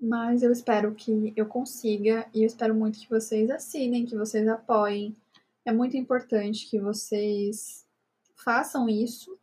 [0.00, 4.48] Mas eu espero que eu consiga e eu espero muito que vocês assinem, que vocês
[4.48, 5.14] apoiem,
[5.64, 7.86] é muito importante que vocês
[8.36, 9.38] façam isso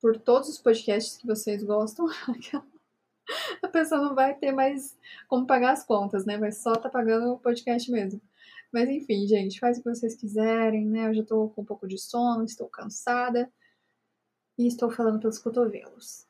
[0.00, 2.06] por todos os podcasts que vocês gostam.
[3.62, 6.38] A pessoa não vai ter mais como pagar as contas, né?
[6.38, 8.20] Vai só tá pagando o podcast mesmo.
[8.72, 11.08] Mas enfim, gente, faz o que vocês quiserem, né?
[11.08, 13.52] Eu já tô com um pouco de sono, estou cansada
[14.56, 16.26] e estou falando pelos cotovelos.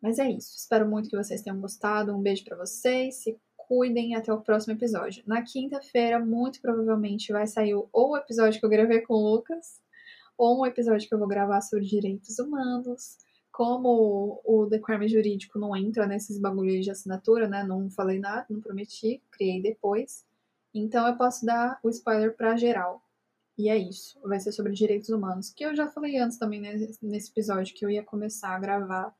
[0.00, 0.56] Mas é isso.
[0.56, 2.12] Espero muito que vocês tenham gostado.
[2.12, 3.22] Um beijo para vocês.
[3.22, 3.38] Se
[3.72, 5.24] cuidem até o próximo episódio.
[5.26, 9.80] Na quinta-feira, muito provavelmente, vai sair ou o episódio que eu gravei com o Lucas,
[10.36, 13.16] ou um episódio que eu vou gravar sobre direitos humanos.
[13.50, 17.64] como o The jurídico não entra nesses bagulhos de assinatura, né?
[17.64, 20.26] Não falei nada, não prometi, criei depois.
[20.74, 23.02] Então eu posso dar o spoiler para geral.
[23.56, 24.20] E é isso.
[24.22, 27.90] Vai ser sobre direitos humanos, que eu já falei antes também nesse episódio que eu
[27.90, 29.14] ia começar a gravar,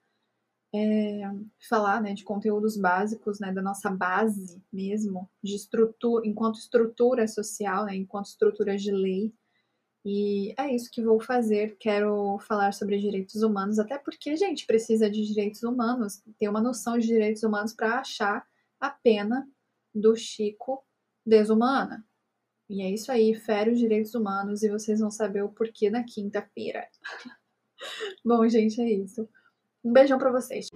[0.74, 1.22] é,
[1.68, 7.84] falar, né, de conteúdos básicos, né, da nossa base mesmo, de estrutura, enquanto estrutura social,
[7.84, 9.32] né, enquanto estrutura de lei
[10.04, 11.76] e é isso que vou fazer.
[11.78, 16.60] Quero falar sobre direitos humanos, até porque a gente precisa de direitos humanos, ter uma
[16.60, 18.44] noção de direitos humanos para achar
[18.80, 19.48] a pena
[19.94, 20.84] do Chico
[21.24, 22.04] desumana.
[22.68, 26.02] E é isso aí, fere os direitos humanos e vocês vão saber o porquê na
[26.02, 26.88] quinta-feira.
[28.24, 29.28] Bom, gente, é isso.
[29.84, 30.68] Um beijão para vocês.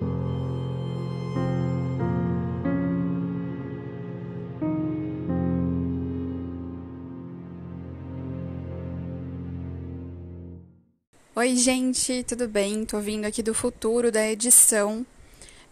[11.37, 12.85] Oi, gente, tudo bem?
[12.85, 15.07] Tô vindo aqui do futuro da edição.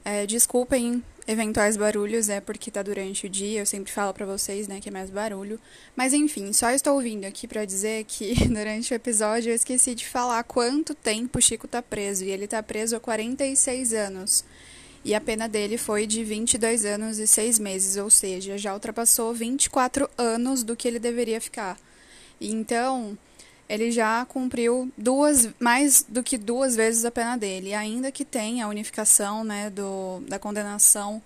[0.04, 4.68] É, desculpem eventuais barulhos, é porque tá durante o dia, eu sempre falo para vocês,
[4.68, 5.58] né, que é mais barulho.
[5.96, 10.06] Mas enfim, só estou vindo aqui para dizer que durante o episódio eu esqueci de
[10.06, 14.44] falar quanto tempo o Chico tá preso, e ele tá preso há 46 anos.
[15.04, 19.34] E a pena dele foi de 22 anos e 6 meses, ou seja, já ultrapassou
[19.34, 21.78] 24 anos do que ele deveria ficar.
[22.40, 23.16] Então,
[23.68, 28.66] ele já cumpriu duas, mais do que duas vezes a pena dele, ainda que tenha
[28.66, 31.22] a unificação né, do, da condenação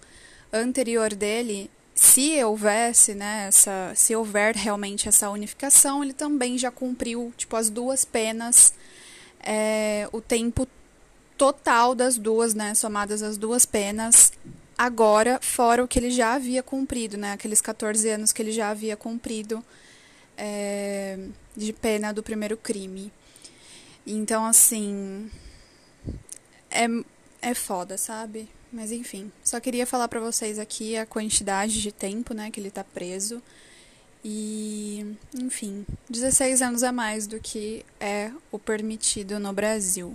[0.52, 7.32] anterior dele, se houvesse, né, essa, se houver realmente essa unificação, ele também já cumpriu
[7.36, 8.72] tipo as duas penas,
[9.40, 10.66] é, o tempo
[11.36, 14.32] total das duas, né, somadas as duas penas,
[14.76, 18.70] agora fora o que ele já havia cumprido, né, aqueles 14 anos que ele já
[18.70, 19.62] havia cumprido
[20.38, 21.18] é,
[21.56, 23.12] de pena do primeiro crime.
[24.06, 25.30] Então, assim.
[26.70, 26.86] É,
[27.42, 28.48] é foda, sabe?
[28.72, 32.70] Mas enfim, só queria falar para vocês aqui a quantidade de tempo, né, que ele
[32.70, 33.42] tá preso.
[34.24, 40.14] E, enfim, 16 anos a mais do que é o permitido no Brasil.